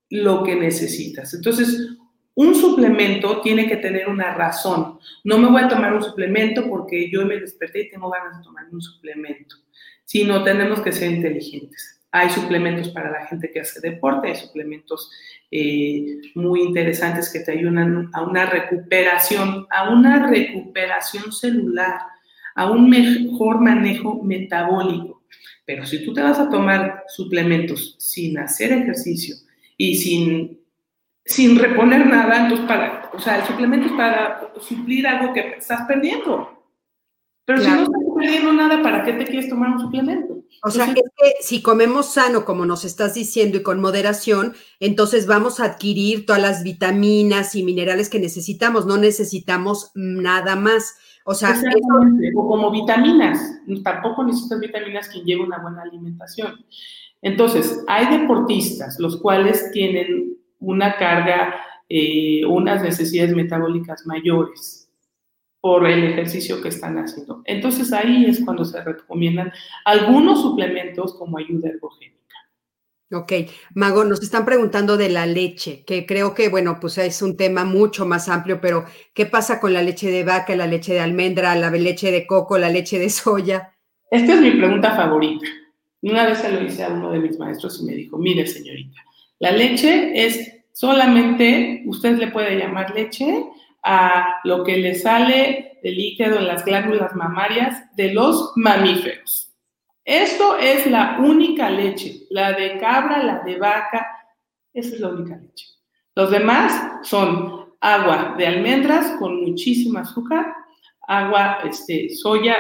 [0.09, 1.36] lo que necesitas.
[1.36, 1.97] Entonces,
[2.38, 5.00] un suplemento tiene que tener una razón.
[5.24, 8.44] No me voy a tomar un suplemento porque yo me desperté y tengo ganas de
[8.44, 9.56] tomar un suplemento,
[10.06, 12.00] sino tenemos que ser inteligentes.
[12.12, 15.10] Hay suplementos para la gente que hace deporte, hay suplementos
[15.50, 22.02] eh, muy interesantes que te ayudan a una recuperación, a una recuperación celular,
[22.54, 25.24] a un mejor manejo metabólico.
[25.66, 29.36] Pero si tú te vas a tomar suplementos sin hacer ejercicio
[29.76, 30.60] y sin,
[31.28, 35.82] sin reponer nada, entonces para, o sea, el suplemento es para suplir algo que estás
[35.88, 36.53] perdiendo.
[37.45, 40.43] Pero si no estás perdiendo nada, ¿para qué te quieres tomar un suplemento?
[40.63, 45.28] O sea, es que si comemos sano, como nos estás diciendo, y con moderación, entonces
[45.28, 50.95] vamos a adquirir todas las vitaminas y minerales que necesitamos, no necesitamos nada más.
[51.25, 51.61] O sea,
[52.36, 56.65] o como vitaminas, tampoco necesitas vitaminas quien lleve una buena alimentación.
[57.21, 61.55] Entonces, hay deportistas los cuales tienen una carga,
[61.89, 64.89] eh, unas necesidades metabólicas mayores
[65.62, 67.41] por el ejercicio que están haciendo.
[67.45, 69.51] Entonces ahí es cuando se recomiendan
[69.86, 72.18] algunos suplementos como ayuda ergogénica.
[73.12, 73.32] Ok,
[73.74, 77.64] Mago, nos están preguntando de la leche, que creo que, bueno, pues es un tema
[77.64, 78.84] mucho más amplio, pero
[79.14, 82.58] ¿qué pasa con la leche de vaca, la leche de almendra, la leche de coco,
[82.58, 83.74] la leche de soya?
[84.12, 85.47] Esta es mi pregunta favorita.
[86.01, 89.01] Una vez se lo hice a uno de mis maestros y me dijo, mire señorita,
[89.40, 93.46] la leche es solamente, usted le puede llamar leche
[93.84, 99.54] a lo que le sale de líquido en las glándulas mamarias de los mamíferos.
[100.04, 104.08] Esto es la única leche, la de cabra, la de vaca,
[104.74, 105.66] esa es la única leche.
[106.16, 110.54] Los demás son agua de almendras con muchísimo azúcar,
[111.08, 112.56] agua, este, soya,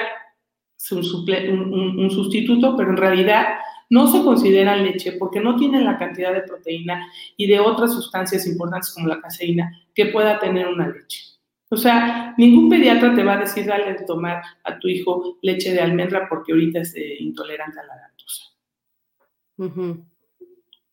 [0.91, 3.57] un, un sustituto, pero en realidad
[3.89, 8.45] no se considera leche porque no tienen la cantidad de proteína y de otras sustancias
[8.47, 11.23] importantes como la caseína que pueda tener una leche.
[11.69, 15.73] O sea, ningún pediatra te va a decir dale de tomar a tu hijo leche
[15.73, 18.43] de almendra porque ahorita es eh, intolerante a la lactosa.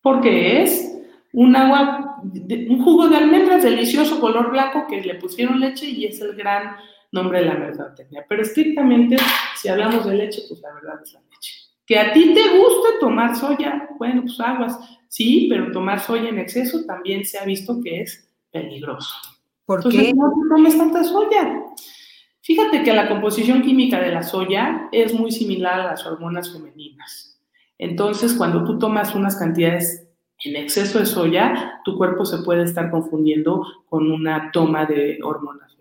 [0.01, 0.95] Porque es
[1.32, 6.20] un agua, un jugo de almendras delicioso, color blanco, que le pusieron leche y es
[6.20, 6.76] el gran
[7.12, 8.24] nombre de la mercadotecnia.
[8.28, 9.16] Pero estrictamente,
[9.57, 11.34] si hablamos de leche, pues la verdad es la leche.
[11.87, 14.78] Que a ti te guste tomar soya, bueno, pues aguas,
[15.09, 19.14] sí, pero tomar soya en exceso también se ha visto que es peligroso.
[19.66, 20.12] ¿Por qué?
[20.14, 21.62] No tomes tanta soya.
[22.43, 27.41] Fíjate que la composición química de la soya es muy similar a las hormonas femeninas.
[27.78, 30.07] Entonces, cuando tú tomas unas cantidades
[30.45, 35.73] en exceso de soya, tu cuerpo se puede estar confundiendo con una toma de hormonas.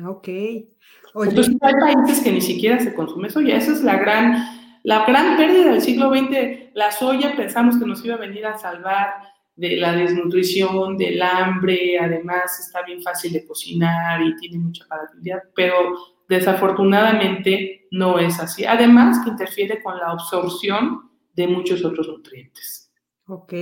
[0.00, 0.28] Ok.
[0.28, 3.56] Entonces, hay países que ni siquiera se consume soya.
[3.56, 4.44] Esa es la gran,
[4.82, 6.74] la gran pérdida del siglo XX.
[6.74, 9.14] La soya pensamos que nos iba a venir a salvar
[9.56, 15.42] de la desnutrición, del hambre, además está bien fácil de cocinar y tiene mucha palatabilidad,
[15.54, 15.94] pero
[16.28, 18.64] desafortunadamente no es así.
[18.64, 22.81] Además que interfiere con la absorción de muchos otros nutrientes.
[23.28, 23.54] Ok.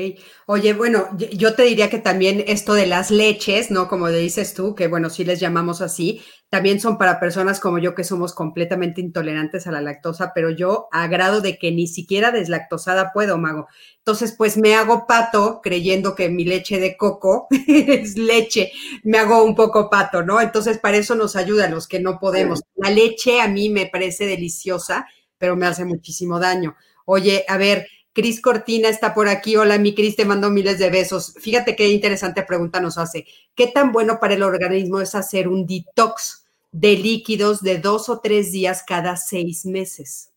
[0.47, 3.89] Oye, bueno, yo te diría que también esto de las leches, ¿no?
[3.89, 7.95] Como dices tú, que bueno, sí les llamamos así, también son para personas como yo
[7.95, 12.31] que somos completamente intolerantes a la lactosa, pero yo a grado de que ni siquiera
[12.33, 13.69] deslactosada puedo, mago.
[13.99, 18.73] Entonces, pues me hago pato creyendo que mi leche de coco es leche,
[19.05, 20.41] me hago un poco pato, ¿no?
[20.41, 22.63] Entonces, para eso nos ayuda a los que no podemos.
[22.77, 25.07] La leche a mí me parece deliciosa
[25.39, 26.77] pero me hace muchísimo daño.
[27.07, 27.87] Oye, a ver,
[28.21, 29.57] Cris Cortina está por aquí.
[29.57, 31.35] Hola, mi Cris, te mando miles de besos.
[31.39, 33.25] Fíjate qué interesante pregunta nos hace.
[33.55, 38.21] ¿Qué tan bueno para el organismo es hacer un detox de líquidos de dos o
[38.21, 40.31] tres días cada seis meses?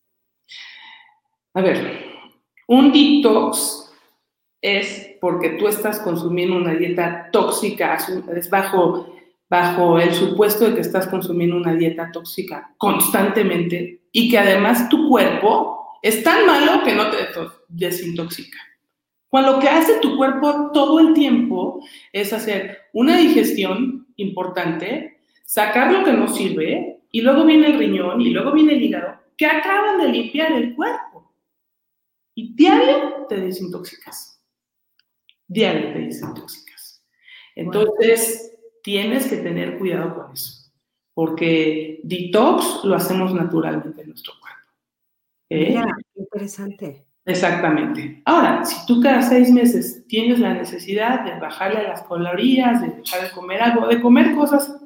[1.53, 2.05] A ver,
[2.69, 3.91] un detox
[4.61, 7.97] es porque tú estás consumiendo una dieta tóxica,
[8.33, 9.13] es bajo,
[9.49, 15.09] bajo el supuesto de que estás consumiendo una dieta tóxica constantemente y que además tu
[15.09, 17.17] cuerpo es tan malo que no te
[17.69, 18.59] desintoxica.
[19.29, 25.93] Cuando lo que hace tu cuerpo todo el tiempo es hacer una digestión importante, sacar
[25.93, 29.45] lo que no sirve, y luego viene el riñón, y luego viene el hígado, que
[29.45, 31.33] acaban de limpiar el cuerpo.
[32.35, 34.43] Y diario te desintoxicas.
[35.47, 37.01] Diario te desintoxicas.
[37.55, 40.69] Entonces, tienes que tener cuidado con eso,
[41.13, 44.62] porque detox lo hacemos naturalmente en nuestro cuerpo.
[45.49, 45.79] ¿Eh?
[46.15, 47.05] interesante.
[47.25, 48.21] Exactamente.
[48.25, 53.23] Ahora, si tú cada seis meses tienes la necesidad de bajarle las calorías, de dejar
[53.23, 54.77] de comer algo, de comer cosas,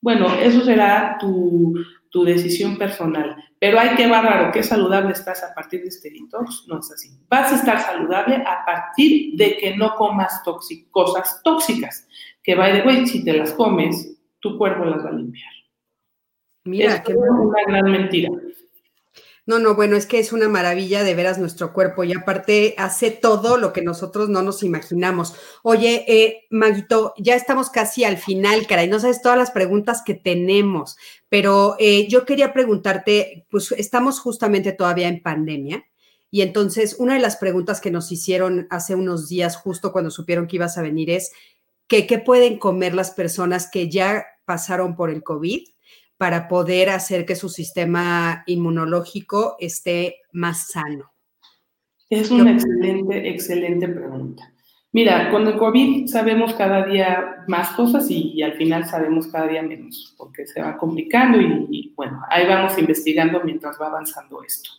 [0.00, 1.74] bueno, eso será tu,
[2.10, 3.36] tu decisión personal.
[3.60, 6.64] Pero hay que bárbaro, qué saludable estás a partir de este detox.
[6.68, 7.10] No es así.
[7.28, 10.40] Vas a estar saludable a partir de que no comas
[10.90, 12.06] cosas tóxicas.
[12.42, 15.50] Que, by the way, si te las comes, tu cuerpo las va a limpiar.
[16.64, 18.30] Mira, es una gran mentira.
[19.48, 23.10] No, no, bueno, es que es una maravilla de veras nuestro cuerpo y aparte hace
[23.10, 25.36] todo lo que nosotros no nos imaginamos.
[25.62, 30.12] Oye, eh, Maguito, ya estamos casi al final, caray, no sabes todas las preguntas que
[30.12, 30.98] tenemos,
[31.30, 35.82] pero eh, yo quería preguntarte, pues estamos justamente todavía en pandemia.
[36.30, 40.46] Y entonces, una de las preguntas que nos hicieron hace unos días, justo cuando supieron
[40.46, 41.32] que ibas a venir, es
[41.86, 45.68] que, ¿qué pueden comer las personas que ya pasaron por el COVID
[46.18, 51.12] para poder hacer que su sistema inmunológico esté más sano?
[52.10, 54.52] Es una excelente, excelente pregunta.
[54.92, 59.62] Mira, con el COVID sabemos cada día más cosas y, al final sabemos cada día
[59.62, 64.70] menos, porque se va complicando y, bueno, ahí vamos investigando mientras va avanzando esto.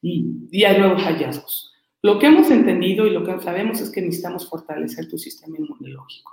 [0.00, 1.72] Y, y hay nuevos hallazgos.
[2.00, 6.32] Lo que hemos entendido y lo que sabemos es que necesitamos fortalecer tu sistema inmunológico.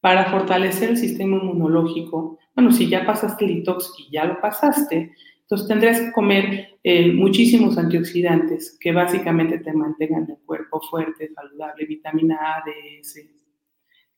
[0.00, 5.12] Para fortalecer el sistema inmunológico, bueno, si ya pasaste el detox y ya lo pasaste,
[5.40, 11.84] entonces tendrías que comer eh, muchísimos antioxidantes que básicamente te mantengan el cuerpo fuerte, saludable,
[11.84, 13.28] vitamina A, D, S,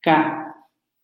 [0.01, 0.55] K.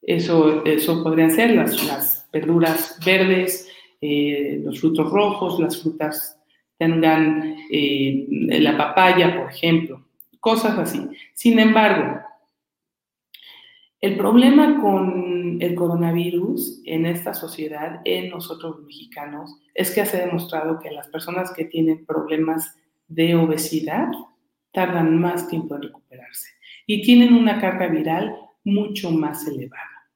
[0.02, 3.70] Eso, eso podrían ser las, las verduras verdes,
[4.02, 6.40] eh, los frutos rojos, las frutas
[6.78, 10.06] tengan eh, la papaya, por ejemplo,
[10.40, 11.08] cosas así.
[11.34, 12.20] Sin embargo,
[14.04, 20.26] el problema con el coronavirus en esta sociedad, en nosotros mexicanos, es que se ha
[20.26, 22.76] demostrado que las personas que tienen problemas
[23.08, 24.10] de obesidad
[24.74, 26.50] tardan más tiempo en recuperarse
[26.86, 28.36] y tienen una carga viral
[28.66, 30.10] mucho más elevada.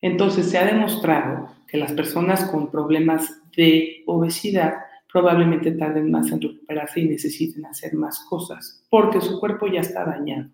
[0.00, 4.72] Entonces se ha demostrado que las personas con problemas de obesidad
[5.12, 10.06] probablemente tarden más en recuperarse y necesiten hacer más cosas porque su cuerpo ya está
[10.06, 10.48] dañado,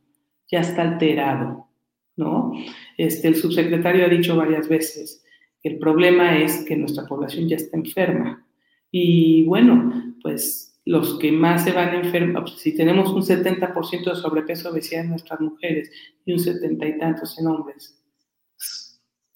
[0.49, 1.68] ya está alterado
[2.17, 2.53] ¿no?
[2.97, 5.25] Este, el subsecretario ha dicho varias veces
[5.62, 8.47] que el problema es que nuestra población ya está enferma.
[8.91, 14.05] Y bueno, pues los que más se van a enfermar, pues, si tenemos un 70%
[14.05, 15.91] de sobrepeso obesidad en nuestras mujeres
[16.25, 17.99] y un 70 y tantos en hombres,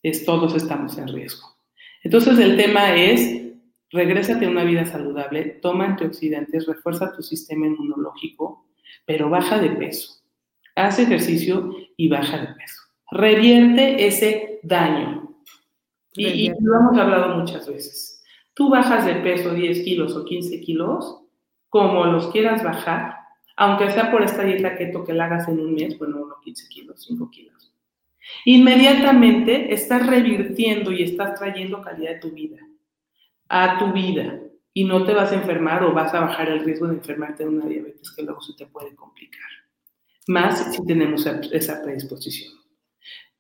[0.03, 1.49] es, todos estamos en riesgo.
[2.05, 3.53] Entonces el tema es,
[3.91, 8.67] regrésate a una vida saludable, toma antioxidantes, refuerza tu sistema inmunológico,
[9.07, 10.18] pero baja de peso
[10.79, 12.83] haz ejercicio y baja de peso.
[13.11, 15.37] Revierte ese daño.
[16.15, 18.23] Y, lo hemos hablado muchas veces.
[18.55, 21.21] Tú bajas de peso 10 kilos o 15 kilos,
[21.69, 23.17] como los quieras bajar,
[23.57, 26.69] aunque sea por esta dieta keto que la hagas en un mes, bueno, no 15
[26.69, 27.73] kilos, 5 kilos.
[28.45, 32.59] Inmediatamente estás revirtiendo y estás trayendo calidad de tu vida
[33.49, 34.41] a tu vida
[34.75, 37.49] y no te vas a enfermar o vas a bajar el riesgo de enfermarte de
[37.49, 39.41] una diabetes que luego se te puede complicar
[40.29, 42.53] más si tenemos esa predisposición.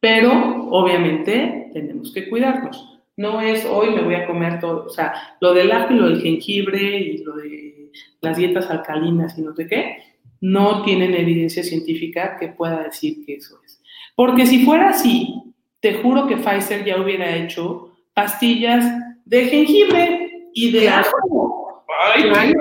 [0.01, 3.01] Pero obviamente tenemos que cuidarnos.
[3.16, 6.09] No es hoy me voy a comer todo, o sea, lo del ajo y lo
[6.09, 9.99] del jengibre y lo de las dietas alcalinas y no sé qué,
[10.41, 13.82] no tienen evidencia científica que pueda decir que eso es.
[14.14, 15.34] Porque si fuera así,
[15.80, 18.84] te juro que Pfizer ya hubiera hecho pastillas
[19.24, 21.84] de jengibre y de ajo.
[22.14, 22.55] Ay,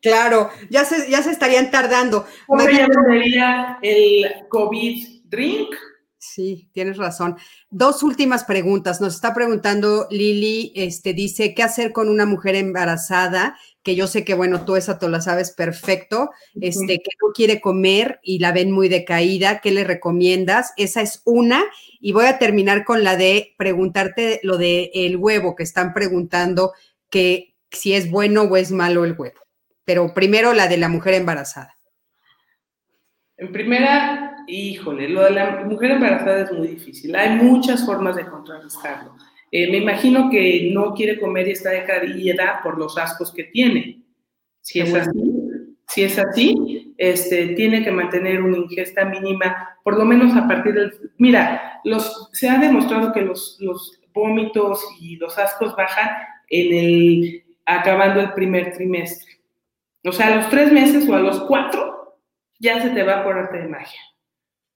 [0.00, 2.26] Claro, ya se, ya se estarían tardando.
[2.46, 5.74] ¿Cómo se llamaría el COVID drink?
[6.20, 7.36] Sí, tienes razón.
[7.70, 9.00] Dos últimas preguntas.
[9.00, 14.24] Nos está preguntando Lili, este, dice, ¿qué hacer con una mujer embarazada que yo sé
[14.24, 16.30] que, bueno, tú esa tú la sabes perfecto,
[16.60, 20.72] este, que no quiere comer y la ven muy decaída, ¿qué le recomiendas?
[20.76, 21.64] Esa es una.
[21.98, 26.72] Y voy a terminar con la de preguntarte lo de el huevo, que están preguntando
[27.08, 29.40] que si es bueno o es malo el huevo.
[29.88, 31.74] Pero primero la de la mujer embarazada.
[33.38, 37.16] En primera, híjole, lo de la mujer embarazada es muy difícil.
[37.16, 39.16] Hay muchas formas de contrarrestarlo.
[39.50, 44.02] Eh, me imagino que no quiere comer y está decaída por los ascos que tiene.
[44.60, 45.34] Si es así,
[45.86, 50.74] si es así, este, tiene que mantener una ingesta mínima, por lo menos a partir
[50.74, 50.92] del...
[51.16, 56.10] Mira, los, se ha demostrado que los, los vómitos y los ascos bajan
[56.50, 59.27] en el, acabando el primer trimestre.
[60.04, 62.18] O sea, a los tres meses o a los cuatro,
[62.58, 64.00] ya se te va por arte de magia.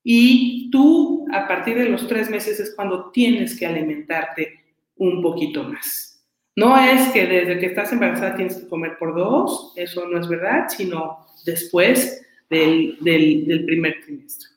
[0.05, 4.61] Y tú, a partir de los tres meses, es cuando tienes que alimentarte
[4.97, 6.13] un poquito más.
[6.55, 10.29] No es que desde que estás embarazada tienes que comer por dos, eso no es
[10.29, 14.49] verdad, sino después del, del, primer trimestre.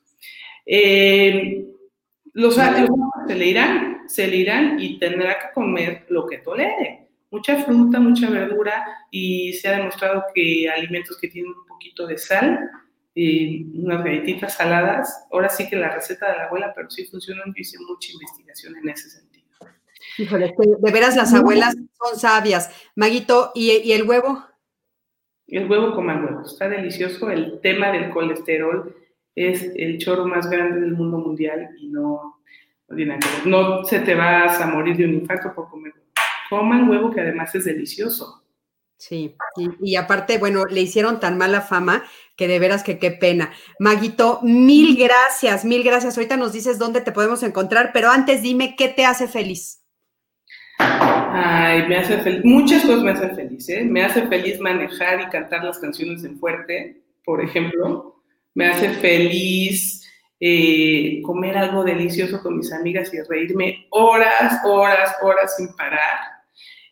[0.66, 1.64] Eh,
[2.34, 2.90] los ácidos
[3.26, 7.05] se le irán, se le irán y tendrá que comer lo que tolere.
[7.30, 12.18] Mucha fruta, mucha verdura y se ha demostrado que alimentos que tienen un poquito de
[12.18, 12.70] sal,
[13.14, 17.46] eh, unas galletitas saladas, ahora sí que la receta de la abuela, pero sí funcionan,
[17.46, 19.26] yo hice mucha investigación en ese sentido.
[20.18, 22.70] Híjole, de veras las abuelas son sabias.
[22.94, 24.44] Maguito, ¿y, el huevo?
[25.46, 27.30] El huevo coman huevo, está delicioso.
[27.30, 28.94] El tema del colesterol
[29.34, 32.40] es el choro más grande del mundo mundial y no,
[33.44, 36.05] no, se te vas a morir de un infarto por comer huevo.
[36.50, 38.42] Coman huevo que además es delicioso.
[38.98, 43.10] Sí, y, y, aparte, bueno, le hicieron tan mala fama que de veras que qué
[43.10, 43.52] pena.
[43.78, 46.16] Maguito, mil gracias, mil gracias.
[46.16, 49.82] Ahorita nos dices dónde te podemos encontrar, pero antes dime qué te hace feliz.
[50.78, 52.44] Ay, me hace feliz.
[52.44, 53.84] Muchas cosas me hacen feliz, ¿eh?
[53.84, 58.22] Me hace feliz manejar y cantar las canciones en fuerte, por ejemplo.
[58.54, 60.06] Me hace feliz
[60.40, 66.35] eh, comer algo delicioso con mis amigas y reírme horas, horas, horas sin parar.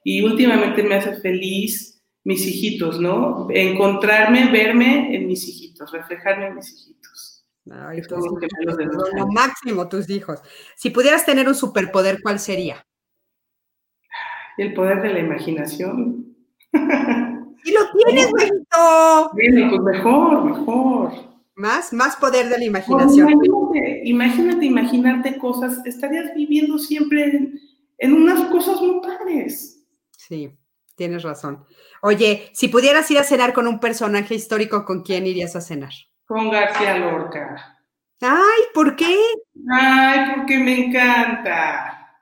[0.05, 3.49] Y últimamente me hace feliz mis hijitos, ¿no?
[3.51, 7.45] Encontrarme, verme en mis hijitos, reflejarme en mis hijitos.
[7.71, 8.25] Ay, pues
[9.15, 10.39] lo máximo tus hijos.
[10.77, 12.85] Si pudieras tener un superpoder, ¿cuál sería?
[14.57, 16.37] el poder de la imaginación.
[16.73, 19.31] ¡Y lo tienes, Benito!
[19.33, 21.13] Bueno, pues mejor, mejor.
[21.57, 23.29] Más, más poder de la imaginación.
[24.05, 27.59] imagínate, imaginarte cosas, estarías viviendo siempre
[27.99, 29.74] en, unas cosas muy padres.
[30.29, 30.51] Sí,
[30.97, 31.67] tienes razón.
[32.01, 35.93] Oye, si pudieras ir a cenar con un personaje histórico, ¿con quién irías a cenar?
[36.27, 37.79] Con García Lorca.
[38.21, 39.17] Ay, ¿por qué?
[39.71, 42.17] Ay, porque me encanta.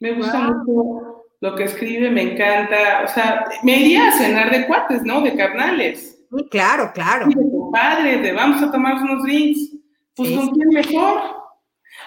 [0.00, 4.66] Me gusta mucho lo que escribe me encanta, o sea, me iría a cenar de
[4.66, 5.22] cuates, ¿no?
[5.22, 6.18] De carnales.
[6.30, 7.26] Sí, claro, claro.
[7.26, 9.76] de compadres, de vamos a tomar unos drinks.
[10.14, 11.20] Pues con quién mejor.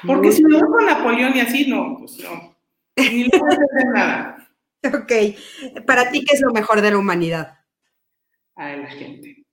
[0.06, 2.56] Porque si me voy con Napoleón y así, no, pues no.
[2.96, 4.43] Ni le puedo hacer nada.
[4.94, 5.86] Ok.
[5.86, 7.60] Para ti, ¿qué es lo mejor de la humanidad?
[8.56, 9.46] Ay, la gente.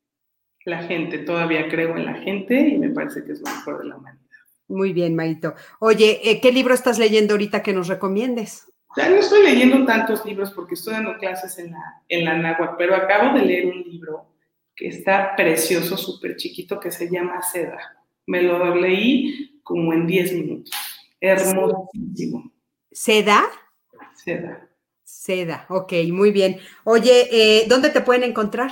[0.64, 3.88] La gente, todavía creo en la gente y me parece que es lo mejor de
[3.88, 4.26] la humanidad.
[4.68, 5.54] Muy bien, Maito.
[5.80, 8.70] Oye, eh, ¿qué libro estás leyendo ahorita que nos recomiendes?
[8.96, 12.94] Ya no estoy leyendo tantos libros porque estoy dando clases en la, en la pero
[12.94, 14.34] acabo de leer un libro
[14.74, 17.78] que está precioso, súper chiquito, que se llama Seda.
[18.26, 20.74] Me lo leí como en 10 minutos.
[21.20, 22.52] Hermosísimo.
[22.90, 23.44] ¿Seda?
[24.14, 24.69] Seda.
[25.10, 26.58] Seda, ok, muy bien.
[26.84, 28.70] Oye, eh, ¿dónde te pueden encontrar?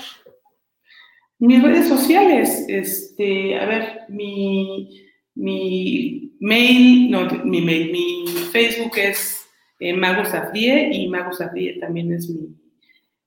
[1.38, 9.46] Mis redes sociales, este, a ver, mi, mi mail, no, mi mail, mi Facebook es
[9.78, 12.28] eh, Mago Safrie y Mago Safrie también es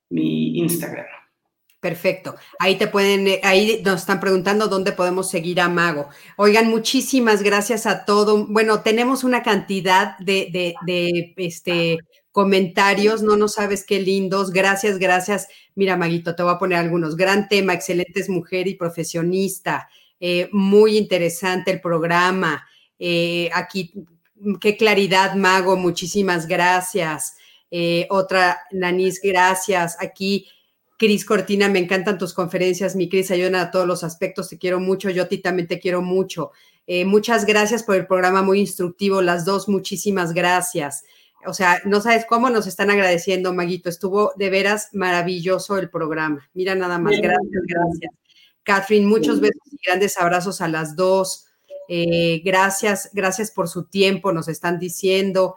[0.09, 1.05] mi, Instagram.
[1.79, 2.35] Perfecto.
[2.59, 6.09] Ahí te pueden, eh, ahí nos están preguntando dónde podemos seguir a Mago.
[6.37, 8.45] Oigan, muchísimas gracias a todo.
[8.47, 10.75] Bueno, tenemos una cantidad de,
[11.37, 11.97] este,
[12.31, 14.51] comentarios, no no sabes qué lindos.
[14.51, 15.47] Gracias, gracias.
[15.75, 17.15] Mira, Maguito, te voy a poner algunos.
[17.15, 19.89] Gran tema, excelentes mujer y profesionista.
[20.19, 22.67] Eh, muy interesante el programa.
[23.53, 23.93] aquí
[24.59, 27.35] qué claridad, Mago, muchísimas gracias.
[27.69, 29.97] Eh, otra, Nanis, gracias.
[29.99, 30.47] Aquí,
[30.97, 34.79] Cris Cortina, me encantan tus conferencias, mi Cris, ayudan a todos los aspectos, te quiero
[34.79, 36.51] mucho, yo a ti también te quiero mucho.
[36.85, 41.03] Eh, muchas gracias por el programa muy instructivo, las dos, muchísimas gracias.
[41.45, 46.49] O sea, no sabes cómo nos están agradeciendo, Maguito, estuvo de veras maravilloso el programa.
[46.53, 48.13] Mira nada más, gracias, gracias.
[48.63, 51.47] Catherine, muchos besos y grandes abrazos a las dos.
[51.87, 55.55] Eh, gracias, gracias por su tiempo, nos están diciendo.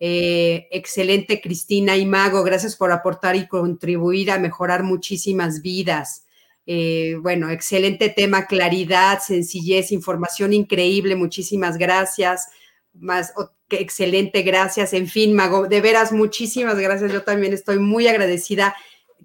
[0.00, 2.42] Eh, excelente, Cristina y Mago.
[2.42, 6.24] Gracias por aportar y contribuir a mejorar muchísimas vidas.
[6.66, 11.16] Eh, bueno, excelente tema, claridad, sencillez, información increíble.
[11.16, 12.48] Muchísimas gracias.
[12.94, 13.32] Más,
[13.70, 14.92] excelente, gracias.
[14.92, 17.12] En fin, Mago, de veras, muchísimas gracias.
[17.12, 18.74] Yo también estoy muy agradecida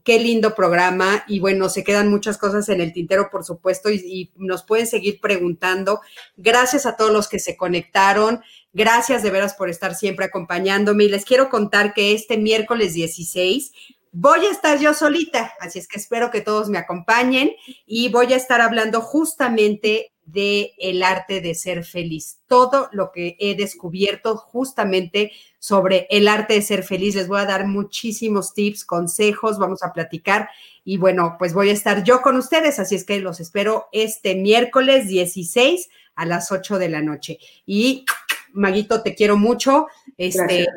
[0.03, 4.31] qué lindo programa y bueno, se quedan muchas cosas en el tintero, por supuesto, y,
[4.37, 6.01] nos pueden seguir preguntando.
[6.37, 8.41] Gracias a todos los que se conectaron.
[8.73, 11.05] Gracias de veras por estar siempre acompañándome.
[11.05, 13.71] Y les quiero contar que este miércoles 16
[14.11, 17.51] voy a estar yo solita, así es que espero que todos me acompañen
[17.85, 22.39] y voy a estar hablando justamente de el arte de ser feliz.
[22.47, 27.15] Todo lo que he descubierto justamente sobre el arte de ser feliz.
[27.15, 30.49] Les voy a dar muchísimos tips, consejos, vamos a platicar
[30.83, 34.35] y bueno, pues voy a estar yo con ustedes, así es que los espero este
[34.35, 37.39] miércoles 16 a las 8 de la noche.
[37.65, 38.05] Y
[38.53, 39.87] Maguito, te quiero mucho.
[40.17, 40.67] Este,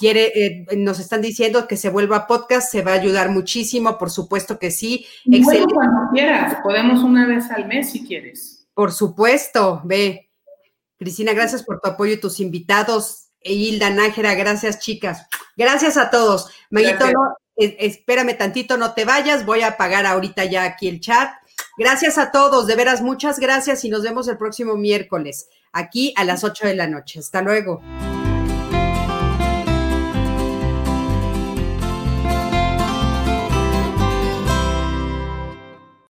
[0.00, 4.10] quiere, eh, nos están diciendo que se vuelva podcast, se va a ayudar muchísimo, por
[4.10, 5.04] supuesto que sí.
[5.26, 8.66] Bueno, cuando quieras, podemos una vez al mes si quieres.
[8.72, 10.30] Por supuesto, ve.
[10.98, 13.26] Cristina, gracias por tu apoyo y tus invitados.
[13.42, 15.26] E Hilda Nájera, gracias chicas.
[15.54, 16.50] Gracias a todos.
[16.70, 17.04] Maguito,
[17.56, 21.30] espérame tantito, no te vayas, voy a apagar ahorita ya aquí el chat.
[21.76, 26.24] Gracias a todos, de veras, muchas gracias y nos vemos el próximo miércoles, aquí a
[26.24, 27.18] las 8 de la noche.
[27.18, 27.82] Hasta luego.